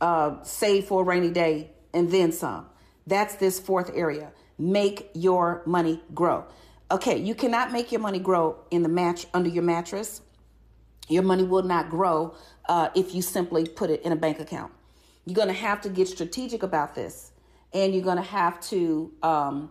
Uh, 0.00 0.42
save 0.42 0.86
for 0.86 1.02
a 1.02 1.04
rainy 1.04 1.30
day 1.30 1.70
and 1.92 2.10
then 2.10 2.32
some. 2.32 2.66
That's 3.06 3.36
this 3.36 3.58
fourth 3.58 3.90
area. 3.94 4.32
Make 4.58 5.10
your 5.14 5.62
money 5.66 6.02
grow. 6.14 6.44
Okay, 6.90 7.18
you 7.18 7.34
cannot 7.34 7.72
make 7.72 7.92
your 7.92 8.00
money 8.00 8.18
grow 8.18 8.56
in 8.70 8.82
the 8.82 8.88
match 8.88 9.26
under 9.32 9.48
your 9.48 9.62
mattress. 9.62 10.20
Your 11.08 11.22
money 11.22 11.44
will 11.44 11.62
not 11.62 11.90
grow 11.90 12.34
uh, 12.68 12.90
if 12.94 13.14
you 13.14 13.22
simply 13.22 13.66
put 13.66 13.90
it 13.90 14.02
in 14.02 14.12
a 14.12 14.16
bank 14.16 14.40
account. 14.40 14.72
You're 15.24 15.36
going 15.36 15.48
to 15.48 15.54
have 15.54 15.80
to 15.82 15.88
get 15.88 16.08
strategic 16.08 16.62
about 16.62 16.94
this, 16.94 17.32
and 17.72 17.94
you're 17.94 18.02
going 18.02 18.16
to 18.16 18.22
have 18.22 18.60
to 18.68 19.12
um, 19.22 19.70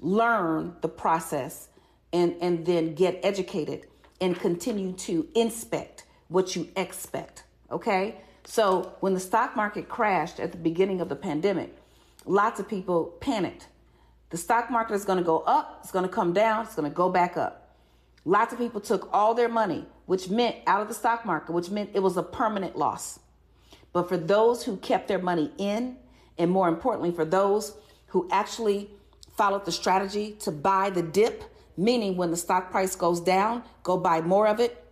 learn 0.00 0.76
the 0.80 0.88
process 0.88 1.68
and, 2.12 2.34
and 2.40 2.64
then 2.66 2.94
get 2.94 3.20
educated 3.22 3.86
and 4.20 4.38
continue 4.38 4.92
to 4.92 5.28
inspect 5.34 6.04
what 6.28 6.56
you 6.56 6.68
expect. 6.76 7.44
Okay? 7.70 8.16
So, 8.44 8.94
when 9.00 9.12
the 9.14 9.20
stock 9.20 9.56
market 9.56 9.88
crashed 9.88 10.38
at 10.38 10.52
the 10.52 10.58
beginning 10.58 11.00
of 11.00 11.08
the 11.08 11.16
pandemic, 11.16 11.74
lots 12.24 12.60
of 12.60 12.68
people 12.68 13.16
panicked 13.20 13.66
the 14.30 14.36
stock 14.36 14.70
market 14.70 14.94
is 14.94 15.04
going 15.04 15.18
to 15.18 15.24
go 15.24 15.40
up, 15.40 15.80
it's 15.82 15.92
going 15.92 16.04
to 16.04 16.10
come 16.10 16.32
down, 16.32 16.64
it's 16.64 16.74
going 16.74 16.90
to 16.90 16.94
go 16.94 17.08
back 17.08 17.36
up. 17.36 17.74
Lots 18.24 18.52
of 18.52 18.58
people 18.58 18.80
took 18.80 19.08
all 19.12 19.34
their 19.34 19.48
money, 19.48 19.86
which 20.06 20.28
meant 20.28 20.56
out 20.66 20.82
of 20.82 20.88
the 20.88 20.94
stock 20.94 21.24
market, 21.24 21.52
which 21.52 21.70
meant 21.70 21.90
it 21.94 22.00
was 22.00 22.16
a 22.16 22.22
permanent 22.22 22.76
loss. 22.76 23.20
But 23.92 24.08
for 24.08 24.16
those 24.16 24.64
who 24.64 24.76
kept 24.78 25.06
their 25.06 25.20
money 25.20 25.52
in, 25.58 25.96
and 26.38 26.50
more 26.50 26.68
importantly, 26.68 27.12
for 27.12 27.24
those 27.24 27.76
who 28.08 28.28
actually 28.32 28.90
followed 29.36 29.64
the 29.64 29.72
strategy 29.72 30.32
to 30.40 30.50
buy 30.50 30.90
the 30.90 31.02
dip, 31.02 31.44
meaning 31.76 32.16
when 32.16 32.30
the 32.30 32.36
stock 32.36 32.70
price 32.70 32.96
goes 32.96 33.20
down, 33.20 33.62
go 33.82 33.96
buy 33.96 34.20
more 34.20 34.46
of 34.46 34.60
it, 34.60 34.84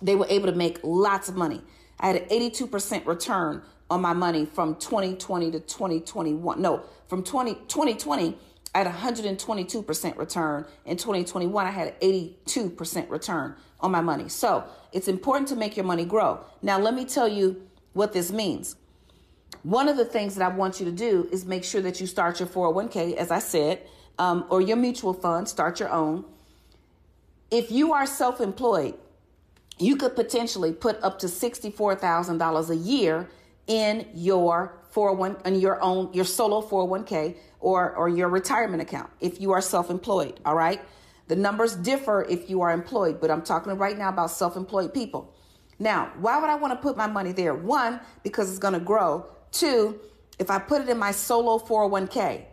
they 0.00 0.14
were 0.14 0.26
able 0.28 0.46
to 0.46 0.56
make 0.56 0.78
lots 0.82 1.28
of 1.28 1.36
money. 1.36 1.62
I 2.00 2.08
had 2.08 2.16
an 2.16 2.28
82% 2.28 3.06
return 3.06 3.62
on 3.90 4.00
my 4.00 4.12
money 4.12 4.46
from 4.46 4.74
2020 4.76 5.50
to 5.52 5.60
2021. 5.60 6.60
No, 6.60 6.82
from 7.08 7.22
20, 7.22 7.54
2020 7.54 8.36
I 8.74 8.78
had 8.78 8.86
122% 8.86 10.16
return. 10.16 10.64
In 10.86 10.96
2021, 10.96 11.66
I 11.66 11.70
had 11.70 11.88
an 11.88 11.94
82% 12.00 13.10
return 13.10 13.54
on 13.80 13.90
my 13.90 14.00
money. 14.00 14.28
So 14.28 14.64
it's 14.92 15.08
important 15.08 15.48
to 15.48 15.56
make 15.56 15.76
your 15.76 15.84
money 15.84 16.06
grow. 16.06 16.40
Now, 16.62 16.78
let 16.78 16.94
me 16.94 17.04
tell 17.04 17.28
you 17.28 17.68
what 17.92 18.12
this 18.14 18.32
means. 18.32 18.76
One 19.62 19.88
of 19.88 19.96
the 19.96 20.04
things 20.04 20.34
that 20.34 20.50
I 20.50 20.54
want 20.54 20.80
you 20.80 20.86
to 20.86 20.92
do 20.92 21.28
is 21.30 21.44
make 21.44 21.64
sure 21.64 21.80
that 21.82 22.00
you 22.00 22.06
start 22.06 22.40
your 22.40 22.48
401k, 22.48 23.14
as 23.14 23.30
I 23.30 23.38
said, 23.38 23.86
um, 24.18 24.44
or 24.50 24.60
your 24.60 24.76
mutual 24.76 25.14
fund, 25.14 25.48
start 25.48 25.78
your 25.78 25.90
own. 25.90 26.24
If 27.50 27.70
you 27.70 27.92
are 27.92 28.06
self 28.06 28.40
employed, 28.40 28.94
you 29.78 29.96
could 29.96 30.16
potentially 30.16 30.72
put 30.72 31.02
up 31.02 31.18
to 31.20 31.26
$64,000 31.26 32.70
a 32.70 32.76
year 32.76 33.28
in 33.66 34.06
your 34.14 34.78
401 34.90 35.36
in 35.46 35.60
your 35.60 35.80
own 35.82 36.12
your 36.12 36.24
solo 36.24 36.60
401k 36.60 37.36
or 37.60 37.94
or 37.94 38.08
your 38.08 38.28
retirement 38.28 38.82
account 38.82 39.10
if 39.20 39.40
you 39.40 39.52
are 39.52 39.60
self-employed 39.60 40.40
all 40.44 40.54
right? 40.54 40.80
The 41.28 41.36
numbers 41.36 41.76
differ 41.76 42.26
if 42.28 42.50
you 42.50 42.60
are 42.60 42.72
employed 42.72 43.20
but 43.20 43.30
i'm 43.30 43.42
talking 43.42 43.72
right 43.78 43.96
now 43.96 44.10
about 44.10 44.30
self-employed 44.30 44.92
people. 44.92 45.32
Now 45.78 46.12
why 46.18 46.38
would 46.38 46.50
i 46.50 46.56
want 46.56 46.72
to 46.72 46.82
put 46.82 46.96
my 46.96 47.06
money 47.06 47.32
there? 47.32 47.54
One 47.54 48.00
because 48.22 48.50
it's 48.50 48.58
going 48.58 48.74
to 48.74 48.80
grow 48.80 49.26
two 49.52 49.98
if 50.38 50.50
i 50.50 50.58
put 50.58 50.82
it 50.82 50.88
in 50.88 50.98
my 50.98 51.12
solo 51.12 51.58
401k 51.58 52.44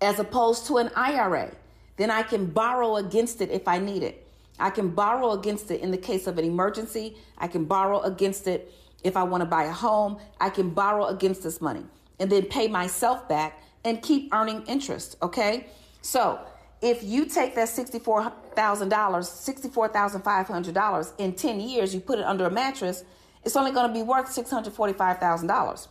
as 0.00 0.18
opposed 0.18 0.66
to 0.66 0.78
an 0.78 0.90
ira 0.96 1.52
then 1.96 2.10
i 2.10 2.22
can 2.22 2.46
borrow 2.46 2.96
against 2.96 3.40
it 3.40 3.50
if 3.50 3.68
i 3.68 3.78
need 3.78 4.02
it 4.02 4.26
i 4.58 4.70
can 4.70 4.88
borrow 4.88 5.32
against 5.32 5.70
it 5.70 5.80
in 5.80 5.90
the 5.90 5.98
case 5.98 6.26
of 6.26 6.38
an 6.38 6.44
emergency 6.44 7.16
i 7.38 7.46
can 7.46 7.64
borrow 7.64 8.00
against 8.00 8.46
it 8.46 8.72
if 9.04 9.16
I 9.16 9.22
want 9.22 9.42
to 9.42 9.46
buy 9.46 9.64
a 9.64 9.72
home, 9.72 10.18
I 10.40 10.48
can 10.50 10.70
borrow 10.70 11.06
against 11.06 11.42
this 11.42 11.60
money 11.60 11.84
and 12.18 12.30
then 12.30 12.46
pay 12.46 12.68
myself 12.68 13.28
back 13.28 13.62
and 13.84 14.00
keep 14.00 14.32
earning 14.32 14.64
interest. 14.66 15.16
Okay. 15.22 15.66
So 16.02 16.40
if 16.80 17.02
you 17.02 17.26
take 17.26 17.56
that 17.56 17.68
$64,000, 17.68 18.54
$64,500 18.54 21.12
in 21.18 21.34
10 21.34 21.60
years, 21.60 21.94
you 21.94 22.00
put 22.00 22.18
it 22.18 22.24
under 22.24 22.46
a 22.46 22.50
mattress, 22.50 23.04
it's 23.44 23.56
only 23.56 23.72
going 23.72 23.88
to 23.88 23.94
be 23.94 24.02
worth 24.02 24.26
$645,000. 24.26 25.88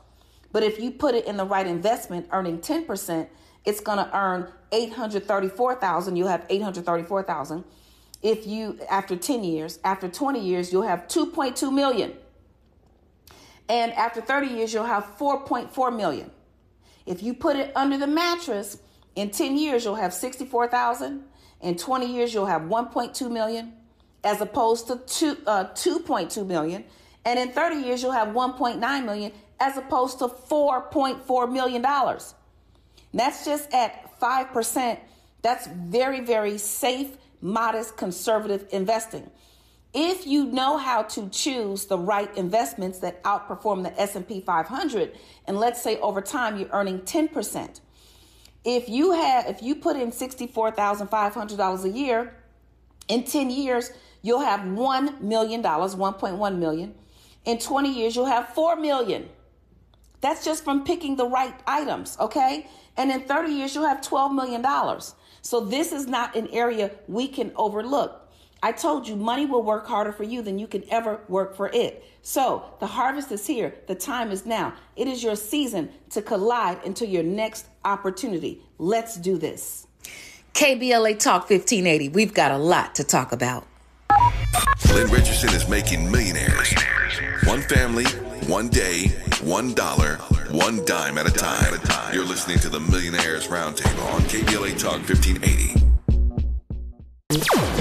But 0.51 0.63
if 0.63 0.79
you 0.79 0.91
put 0.91 1.15
it 1.15 1.25
in 1.25 1.37
the 1.37 1.45
right 1.45 1.65
investment, 1.65 2.27
earning 2.31 2.59
10%, 2.59 3.27
it's 3.65 3.79
going 3.79 3.97
to 3.97 4.17
earn 4.17 4.51
834,000. 4.71 6.15
You'll 6.15 6.27
have 6.27 6.45
834,000. 6.49 7.63
If 8.21 8.45
you 8.45 8.79
after 8.89 9.15
10 9.15 9.43
years, 9.43 9.79
after 9.83 10.07
20 10.07 10.39
years, 10.39 10.71
you'll 10.71 10.83
have 10.83 11.07
2.2 11.07 11.73
million. 11.73 12.13
And 13.67 13.93
after 13.93 14.21
30 14.21 14.47
years, 14.47 14.73
you'll 14.73 14.83
have 14.83 15.05
4.4 15.17 15.95
million. 15.95 16.29
If 17.05 17.23
you 17.23 17.33
put 17.33 17.55
it 17.55 17.71
under 17.75 17.97
the 17.97 18.07
mattress, 18.07 18.77
in 19.15 19.29
10 19.31 19.57
years, 19.57 19.85
you'll 19.85 19.95
have 19.95 20.13
64,000. 20.13 21.23
In 21.61 21.77
20 21.77 22.05
years, 22.05 22.33
you'll 22.33 22.45
have 22.45 22.63
1.2 22.63 23.31
million, 23.31 23.73
as 24.23 24.41
opposed 24.41 24.87
to 24.87 24.97
two, 24.97 25.37
uh, 25.45 25.65
2.2 25.73 26.45
million. 26.45 26.85
And 27.25 27.37
in 27.37 27.51
30 27.51 27.75
years, 27.77 28.01
you'll 28.01 28.11
have 28.11 28.29
1.9 28.29 29.05
million, 29.05 29.31
as 29.59 29.77
opposed 29.77 30.19
to 30.19 30.27
4.4 30.27 31.51
million 31.51 31.81
dollars. 31.81 32.33
That's 33.13 33.45
just 33.45 33.71
at 33.73 34.19
5%. 34.19 34.99
That's 35.41 35.67
very, 35.67 36.21
very 36.21 36.57
safe, 36.57 37.17
modest, 37.41 37.97
conservative 37.97 38.67
investing. 38.71 39.29
If 39.93 40.25
you 40.25 40.45
know 40.45 40.77
how 40.77 41.03
to 41.03 41.27
choose 41.29 41.85
the 41.85 41.97
right 41.97 42.35
investments 42.37 42.99
that 42.99 43.21
outperform 43.23 43.83
the 43.83 43.99
S&P 43.99 44.39
500 44.39 45.17
and 45.47 45.57
let's 45.57 45.81
say 45.81 45.97
over 45.99 46.21
time 46.21 46.57
you're 46.57 46.69
earning 46.71 46.99
10%. 47.01 47.81
If 48.63 48.87
you 48.87 49.11
have 49.11 49.47
if 49.47 49.61
you 49.61 49.75
put 49.75 49.97
in 49.97 50.11
$64,500 50.11 51.83
a 51.83 51.89
year 51.89 52.33
in 53.09 53.25
10 53.25 53.49
years 53.49 53.91
you'll 54.21 54.39
have 54.39 54.65
1 54.65 55.17
million 55.27 55.61
dollars, 55.61 55.95
1.1 55.95 56.57
million. 56.57 56.95
In 57.45 57.57
20 57.57 57.91
years 57.91 58.15
you'll 58.15 58.25
have 58.25 58.49
4 58.49 58.75
million. 58.75 59.29
That's 60.21 60.45
just 60.45 60.63
from 60.63 60.83
picking 60.83 61.15
the 61.15 61.25
right 61.25 61.59
items, 61.65 62.15
okay? 62.19 62.67
And 62.95 63.11
in 63.11 63.21
30 63.21 63.51
years 63.51 63.73
you'll 63.73 63.87
have 63.87 64.01
12 64.01 64.33
million 64.33 64.61
dollars. 64.61 65.15
So 65.41 65.59
this 65.59 65.91
is 65.91 66.05
not 66.05 66.35
an 66.35 66.47
area 66.49 66.91
we 67.07 67.27
can 67.27 67.51
overlook. 67.55 68.21
I 68.63 68.71
told 68.71 69.07
you 69.07 69.15
money 69.15 69.47
will 69.47 69.63
work 69.63 69.87
harder 69.87 70.11
for 70.11 70.23
you 70.23 70.43
than 70.43 70.59
you 70.59 70.67
can 70.67 70.83
ever 70.91 71.21
work 71.27 71.55
for 71.55 71.69
it. 71.73 72.05
So 72.21 72.63
the 72.79 72.85
harvest 72.85 73.31
is 73.31 73.47
here. 73.47 73.73
The 73.87 73.95
time 73.95 74.29
is 74.29 74.45
now. 74.45 74.75
It 74.95 75.07
is 75.07 75.23
your 75.23 75.35
season 75.35 75.89
to 76.11 76.21
collide 76.21 76.83
into 76.83 77.07
your 77.07 77.23
next 77.23 77.65
opportunity. 77.83 78.61
Let's 78.77 79.15
do 79.15 79.39
this. 79.39 79.87
KBLA 80.53 81.17
Talk 81.17 81.49
1580. 81.49 82.09
We've 82.09 82.35
got 82.35 82.51
a 82.51 82.57
lot 82.57 82.93
to 82.95 83.03
talk 83.03 83.31
about. 83.31 83.65
Lynn 84.93 85.09
Richardson 85.09 85.49
is 85.49 85.67
making 85.67 86.09
millionaires. 86.11 86.73
One 87.45 87.61
family, 87.61 88.05
one 88.47 88.69
day, 88.69 89.07
one 89.41 89.73
dollar, 89.73 90.15
one 90.51 90.83
dime 90.85 91.17
at 91.17 91.27
a 91.27 91.31
time. 91.31 91.79
You're 92.13 92.25
listening 92.25 92.59
to 92.59 92.69
the 92.69 92.79
Millionaires 92.79 93.47
Roundtable 93.47 94.13
on 94.13 94.21
KBLA 94.23 94.77
Talk 94.77 94.99
1580. 95.07 95.79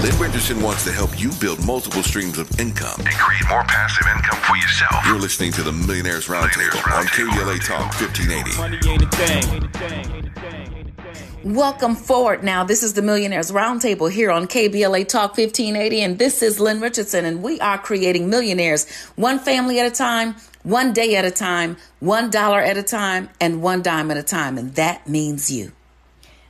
Lynn 0.01 0.17
Richardson 0.19 0.61
wants 0.61 0.83
to 0.85 0.91
help 0.91 1.19
you 1.19 1.31
build 1.39 1.63
multiple 1.65 2.01
streams 2.01 2.39
of 2.39 2.49
income 2.59 2.95
and 2.99 3.13
create 3.15 3.47
more 3.49 3.63
passive 3.65 4.07
income 4.15 4.39
for 4.39 4.55
yourself. 4.55 5.05
You're 5.05 5.19
listening 5.19 5.51
to 5.53 5.63
the 5.63 5.71
Millionaires 5.71 6.27
Roundtable 6.27 6.81
on 6.97 7.05
KBLA 7.07 7.63
Talk 7.65 7.93
1580. 7.99 10.60
Welcome 11.43 11.95
forward 11.95 12.43
now. 12.43 12.63
This 12.63 12.83
is 12.83 12.93
the 12.93 13.01
Millionaires 13.01 13.51
Roundtable 13.51 14.11
here 14.11 14.29
on 14.29 14.47
KBLA 14.47 15.07
Talk 15.07 15.35
1580, 15.35 16.01
and 16.03 16.19
this 16.19 16.43
is 16.43 16.59
Lynn 16.59 16.79
Richardson, 16.79 17.25
and 17.25 17.41
we 17.41 17.59
are 17.59 17.79
creating 17.79 18.29
millionaires 18.29 18.87
one 19.15 19.39
family 19.39 19.79
at 19.79 19.87
a 19.87 19.95
time, 19.95 20.35
one 20.61 20.93
day 20.93 21.15
at 21.15 21.25
a 21.25 21.31
time, 21.31 21.77
one 21.99 22.29
dollar 22.29 22.59
at 22.59 22.77
a 22.77 22.83
time, 22.83 23.27
and 23.39 23.63
one 23.63 23.81
dime 23.81 24.11
at 24.11 24.17
a 24.17 24.23
time, 24.23 24.59
and 24.59 24.75
that 24.75 25.09
means 25.09 25.49
you. 25.49 25.71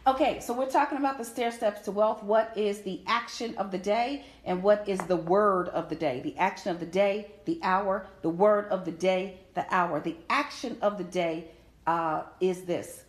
Okay, 0.06 0.42
so 0.42 0.54
we're 0.54 0.70
talking 0.70 0.98
about 0.98 1.18
the 1.18 1.24
stair 1.24 1.54
steps 1.54 1.80
to 1.86 1.92
wealth. 1.92 2.22
What 2.22 2.52
is 2.58 2.82
the 2.82 3.00
action 3.08 3.56
of 3.58 3.72
the 3.72 3.78
day 3.78 4.26
and 4.44 4.62
what 4.62 4.90
is 4.90 5.00
the 5.00 5.16
word 5.16 5.70
of 5.70 5.88
the 5.88 5.96
day? 5.96 6.20
The 6.20 6.36
action 6.38 6.70
of 6.70 6.82
the 6.82 6.86
day, 6.86 7.32
the 7.46 7.62
hour, 7.64 8.08
the 8.24 8.30
word 8.30 8.66
of 8.66 8.84
the 8.84 8.92
day, 8.92 9.38
the 9.54 9.66
hour. 9.74 10.02
The 10.02 10.18
action 10.30 10.78
of 10.82 10.98
the 10.98 11.06
day 11.06 11.52
uh, 11.88 12.24
is 12.42 12.64
this 12.64 13.06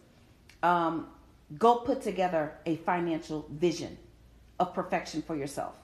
um, 0.62 1.08
go 1.58 1.76
put 1.76 2.02
together 2.02 2.54
a 2.66 2.76
financial 2.76 3.46
vision 3.50 3.98
of 4.58 4.74
perfection 4.74 5.22
for 5.22 5.36
yourself. 5.36 5.74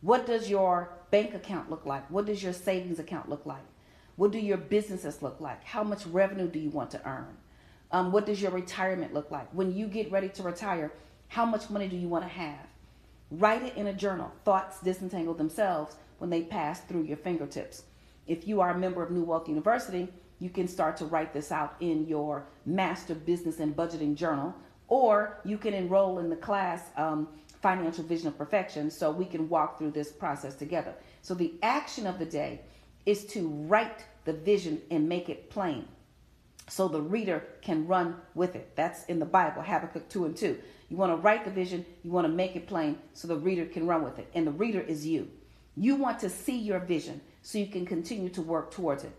What 0.00 0.26
does 0.26 0.50
your 0.50 0.92
bank 1.10 1.34
account 1.34 1.70
look 1.70 1.86
like? 1.86 2.10
What 2.10 2.26
does 2.26 2.42
your 2.42 2.52
savings 2.52 2.98
account 2.98 3.28
look 3.28 3.46
like? 3.46 3.64
What 4.16 4.30
do 4.30 4.38
your 4.38 4.58
businesses 4.58 5.22
look 5.22 5.40
like? 5.40 5.64
How 5.64 5.82
much 5.82 6.06
revenue 6.06 6.48
do 6.48 6.58
you 6.58 6.70
want 6.70 6.90
to 6.92 7.08
earn? 7.08 7.36
Um, 7.90 8.12
what 8.12 8.26
does 8.26 8.40
your 8.40 8.50
retirement 8.50 9.14
look 9.14 9.30
like? 9.30 9.48
When 9.52 9.74
you 9.74 9.86
get 9.86 10.12
ready 10.12 10.28
to 10.30 10.42
retire, 10.42 10.92
how 11.28 11.44
much 11.44 11.70
money 11.70 11.88
do 11.88 11.96
you 11.96 12.08
want 12.08 12.24
to 12.24 12.28
have? 12.28 12.66
Write 13.30 13.62
it 13.62 13.76
in 13.76 13.88
a 13.88 13.92
journal. 13.92 14.30
Thoughts 14.44 14.80
disentangle 14.80 15.34
themselves 15.34 15.96
when 16.18 16.30
they 16.30 16.42
pass 16.42 16.80
through 16.80 17.04
your 17.04 17.16
fingertips. 17.16 17.84
If 18.26 18.46
you 18.46 18.60
are 18.60 18.70
a 18.70 18.78
member 18.78 19.02
of 19.02 19.10
New 19.10 19.24
Wealth 19.24 19.48
University, 19.48 20.08
you 20.38 20.50
can 20.50 20.68
start 20.68 20.96
to 20.98 21.06
write 21.06 21.32
this 21.32 21.50
out 21.50 21.76
in 21.80 22.06
your 22.06 22.46
Master 22.66 23.14
Business 23.14 23.60
and 23.60 23.74
Budgeting 23.74 24.14
Journal, 24.14 24.54
or 24.88 25.38
you 25.44 25.58
can 25.58 25.74
enroll 25.74 26.18
in 26.18 26.28
the 26.28 26.36
class 26.36 26.82
um, 26.96 27.28
financial 27.62 28.04
vision 28.04 28.28
of 28.28 28.36
perfection 28.36 28.90
so 28.90 29.10
we 29.10 29.24
can 29.24 29.48
walk 29.48 29.78
through 29.78 29.90
this 29.90 30.12
process 30.12 30.54
together. 30.54 30.94
So 31.22 31.34
the 31.34 31.54
action 31.62 32.06
of 32.06 32.18
the 32.18 32.26
day 32.26 32.60
is 33.06 33.24
to 33.26 33.48
write 33.48 34.04
the 34.24 34.32
vision 34.32 34.80
and 34.90 35.08
make 35.08 35.28
it 35.28 35.50
plain 35.50 35.86
so 36.68 36.88
the 36.88 37.00
reader 37.00 37.42
can 37.60 37.86
run 37.86 38.16
with 38.34 38.56
it. 38.56 38.74
That's 38.74 39.04
in 39.04 39.18
the 39.18 39.26
Bible, 39.26 39.62
Habakkuk 39.62 40.08
2 40.08 40.24
and 40.26 40.36
2. 40.36 40.58
You 40.88 40.96
want 40.96 41.12
to 41.12 41.16
write 41.16 41.44
the 41.44 41.50
vision, 41.50 41.84
you 42.02 42.10
want 42.10 42.26
to 42.26 42.32
make 42.32 42.56
it 42.56 42.66
plain 42.66 42.98
so 43.12 43.28
the 43.28 43.36
reader 43.36 43.66
can 43.66 43.86
run 43.86 44.04
with 44.04 44.18
it. 44.18 44.30
And 44.34 44.46
the 44.46 44.52
reader 44.52 44.80
is 44.80 45.06
you. 45.06 45.28
You 45.76 45.96
want 45.96 46.20
to 46.20 46.30
see 46.30 46.56
your 46.56 46.78
vision 46.78 47.20
so 47.42 47.58
you 47.58 47.66
can 47.66 47.84
continue 47.84 48.28
to 48.30 48.42
work 48.42 48.70
towards 48.70 49.04
it. 49.04 49.12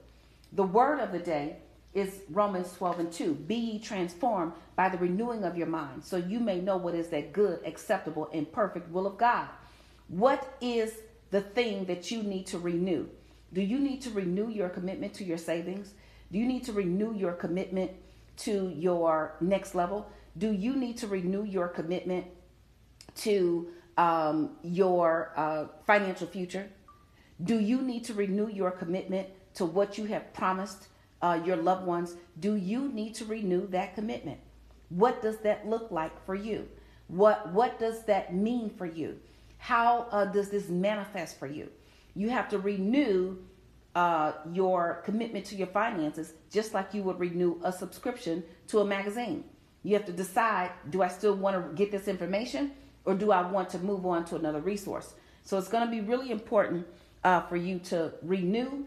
The 0.53 0.63
word 0.63 0.99
of 0.99 1.11
the 1.11 1.19
day 1.19 1.57
is 1.95 2.19
Romans 2.29 2.71
12 2.73 2.99
and 2.99 3.11
2. 3.11 3.33
Be 3.33 3.55
ye 3.55 3.79
transformed 3.79 4.51
by 4.75 4.89
the 4.89 4.97
renewing 4.97 5.45
of 5.45 5.57
your 5.57 5.67
mind, 5.67 6.03
so 6.03 6.17
you 6.17 6.39
may 6.39 6.59
know 6.59 6.77
what 6.77 6.93
is 6.93 7.07
that 7.07 7.33
good, 7.33 7.61
acceptable, 7.65 8.29
and 8.33 8.51
perfect 8.51 8.91
will 8.91 9.07
of 9.07 9.17
God. 9.17 9.47
What 10.09 10.55
is 10.61 10.93
the 11.31 11.41
thing 11.41 11.85
that 11.85 12.11
you 12.11 12.21
need 12.21 12.45
to 12.47 12.59
renew? 12.59 13.07
Do 13.53 13.61
you 13.61 13.79
need 13.79 14.01
to 14.01 14.09
renew 14.09 14.49
your 14.49 14.69
commitment 14.69 15.13
to 15.15 15.23
your 15.23 15.37
savings? 15.37 15.93
Do 16.31 16.37
you 16.37 16.45
need 16.45 16.65
to 16.65 16.73
renew 16.73 17.15
your 17.15 17.31
commitment 17.31 17.91
to 18.37 18.69
your 18.75 19.35
next 19.39 19.73
level? 19.73 20.11
Do 20.37 20.51
you 20.51 20.75
need 20.75 20.97
to 20.97 21.07
renew 21.07 21.43
your 21.43 21.69
commitment 21.69 22.25
to 23.17 23.69
um, 23.97 24.57
your 24.61 25.31
uh, 25.37 25.67
financial 25.87 26.27
future? 26.27 26.67
Do 27.41 27.59
you 27.59 27.81
need 27.81 28.03
to 28.05 28.13
renew 28.13 28.49
your 28.49 28.71
commitment 28.71 29.29
to 29.55 29.65
what 29.65 29.97
you 29.97 30.05
have 30.05 30.33
promised 30.33 30.87
uh, 31.21 31.39
your 31.45 31.57
loved 31.57 31.85
ones? 31.85 32.15
Do 32.39 32.55
you 32.55 32.89
need 32.89 33.15
to 33.15 33.25
renew 33.25 33.67
that 33.67 33.95
commitment? 33.95 34.39
What 34.89 35.21
does 35.21 35.37
that 35.39 35.67
look 35.67 35.91
like 35.91 36.25
for 36.25 36.35
you? 36.35 36.67
What 37.07 37.51
What 37.51 37.79
does 37.79 38.03
that 38.05 38.33
mean 38.33 38.69
for 38.69 38.85
you? 38.85 39.19
How 39.57 40.07
uh, 40.11 40.25
does 40.25 40.49
this 40.49 40.69
manifest 40.69 41.39
for 41.39 41.47
you? 41.47 41.69
You 42.15 42.29
have 42.29 42.49
to 42.49 42.59
renew 42.59 43.37
uh, 43.95 44.33
your 44.51 45.01
commitment 45.05 45.45
to 45.45 45.55
your 45.55 45.67
finances 45.67 46.33
just 46.51 46.73
like 46.73 46.93
you 46.93 47.01
would 47.03 47.19
renew 47.19 47.59
a 47.63 47.71
subscription 47.71 48.43
to 48.67 48.79
a 48.79 48.85
magazine. 48.85 49.43
You 49.83 49.95
have 49.95 50.05
to 50.05 50.11
decide 50.11 50.71
do 50.89 51.01
I 51.01 51.07
still 51.07 51.35
want 51.35 51.55
to 51.55 51.75
get 51.75 51.91
this 51.91 52.07
information 52.07 52.71
or 53.05 53.15
do 53.15 53.31
I 53.31 53.49
want 53.49 53.69
to 53.69 53.79
move 53.79 54.05
on 54.05 54.25
to 54.25 54.35
another 54.35 54.59
resource? 54.59 55.13
So 55.43 55.57
it's 55.57 55.67
going 55.67 55.85
to 55.85 55.91
be 55.91 56.01
really 56.01 56.31
important 56.31 56.87
uh, 57.23 57.41
for 57.41 57.55
you 57.55 57.79
to 57.79 58.13
renew, 58.21 58.85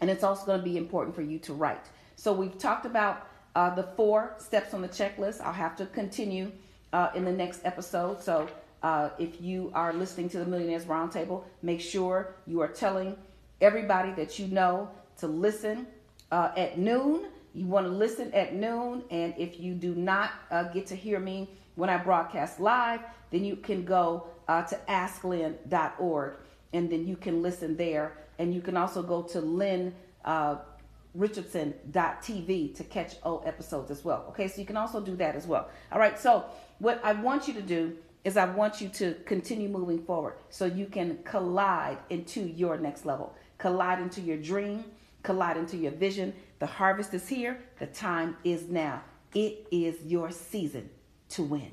and 0.00 0.10
it's 0.10 0.24
also 0.24 0.46
going 0.46 0.60
to 0.60 0.64
be 0.64 0.76
important 0.76 1.14
for 1.14 1.22
you 1.22 1.38
to 1.40 1.54
write. 1.54 1.84
So 2.16 2.32
we've 2.32 2.58
talked 2.58 2.86
about 2.86 3.28
uh, 3.54 3.74
the 3.74 3.82
four 3.82 4.34
steps 4.38 4.74
on 4.74 4.82
the 4.82 4.88
checklist. 4.88 5.40
I'll 5.40 5.52
have 5.52 5.76
to 5.76 5.86
continue 5.86 6.52
uh, 6.92 7.10
in 7.14 7.24
the 7.24 7.32
next 7.32 7.60
episode. 7.64 8.22
So 8.22 8.48
uh, 8.82 9.10
if 9.18 9.40
you 9.40 9.70
are 9.74 9.92
listening 9.92 10.28
to 10.30 10.38
the 10.38 10.46
Millionaires 10.46 10.84
Roundtable, 10.84 11.44
make 11.62 11.80
sure 11.80 12.34
you 12.46 12.60
are 12.60 12.68
telling 12.68 13.16
everybody 13.60 14.12
that 14.12 14.38
you 14.38 14.46
know 14.48 14.90
to 15.18 15.26
listen 15.26 15.86
uh, 16.30 16.50
at 16.56 16.78
noon 16.78 17.26
you 17.58 17.66
want 17.66 17.86
to 17.86 17.92
listen 17.92 18.32
at 18.34 18.54
noon, 18.54 19.02
and 19.10 19.34
if 19.36 19.58
you 19.58 19.74
do 19.74 19.94
not 19.94 20.30
uh, 20.50 20.64
get 20.64 20.86
to 20.86 20.94
hear 20.94 21.18
me 21.18 21.50
when 21.74 21.90
I 21.90 21.96
broadcast 21.96 22.60
live, 22.60 23.00
then 23.30 23.44
you 23.44 23.56
can 23.56 23.84
go 23.84 24.28
uh, 24.46 24.62
to 24.62 24.78
asklynn.org 24.88 26.34
and 26.72 26.90
then 26.90 27.06
you 27.06 27.16
can 27.16 27.42
listen 27.42 27.76
there. 27.76 28.12
And 28.38 28.54
you 28.54 28.60
can 28.60 28.76
also 28.76 29.02
go 29.02 29.22
to 29.22 29.40
lynn 29.40 29.94
uh, 30.24 30.56
richardson.tv 31.14 32.74
to 32.76 32.84
catch 32.84 33.16
old 33.24 33.46
episodes 33.46 33.90
as 33.90 34.04
well. 34.04 34.26
Okay, 34.28 34.48
so 34.48 34.60
you 34.60 34.66
can 34.66 34.76
also 34.76 35.00
do 35.00 35.16
that 35.16 35.34
as 35.34 35.46
well. 35.46 35.68
All 35.90 35.98
right, 35.98 36.18
so 36.18 36.44
what 36.78 37.00
I 37.02 37.12
want 37.12 37.48
you 37.48 37.54
to 37.54 37.62
do 37.62 37.96
is 38.24 38.36
I 38.36 38.44
want 38.44 38.80
you 38.80 38.88
to 38.90 39.14
continue 39.24 39.68
moving 39.68 40.02
forward 40.02 40.34
so 40.50 40.64
you 40.66 40.86
can 40.86 41.18
collide 41.24 41.98
into 42.10 42.40
your 42.40 42.76
next 42.76 43.06
level, 43.06 43.34
collide 43.58 44.00
into 44.00 44.20
your 44.20 44.36
dream, 44.36 44.84
collide 45.22 45.56
into 45.56 45.76
your 45.76 45.92
vision, 45.92 46.34
the 46.58 46.66
harvest 46.66 47.14
is 47.14 47.28
here. 47.28 47.58
The 47.78 47.86
time 47.86 48.36
is 48.44 48.68
now. 48.68 49.02
It 49.34 49.66
is 49.70 49.96
your 50.04 50.30
season 50.30 50.90
to 51.30 51.42
win. 51.42 51.72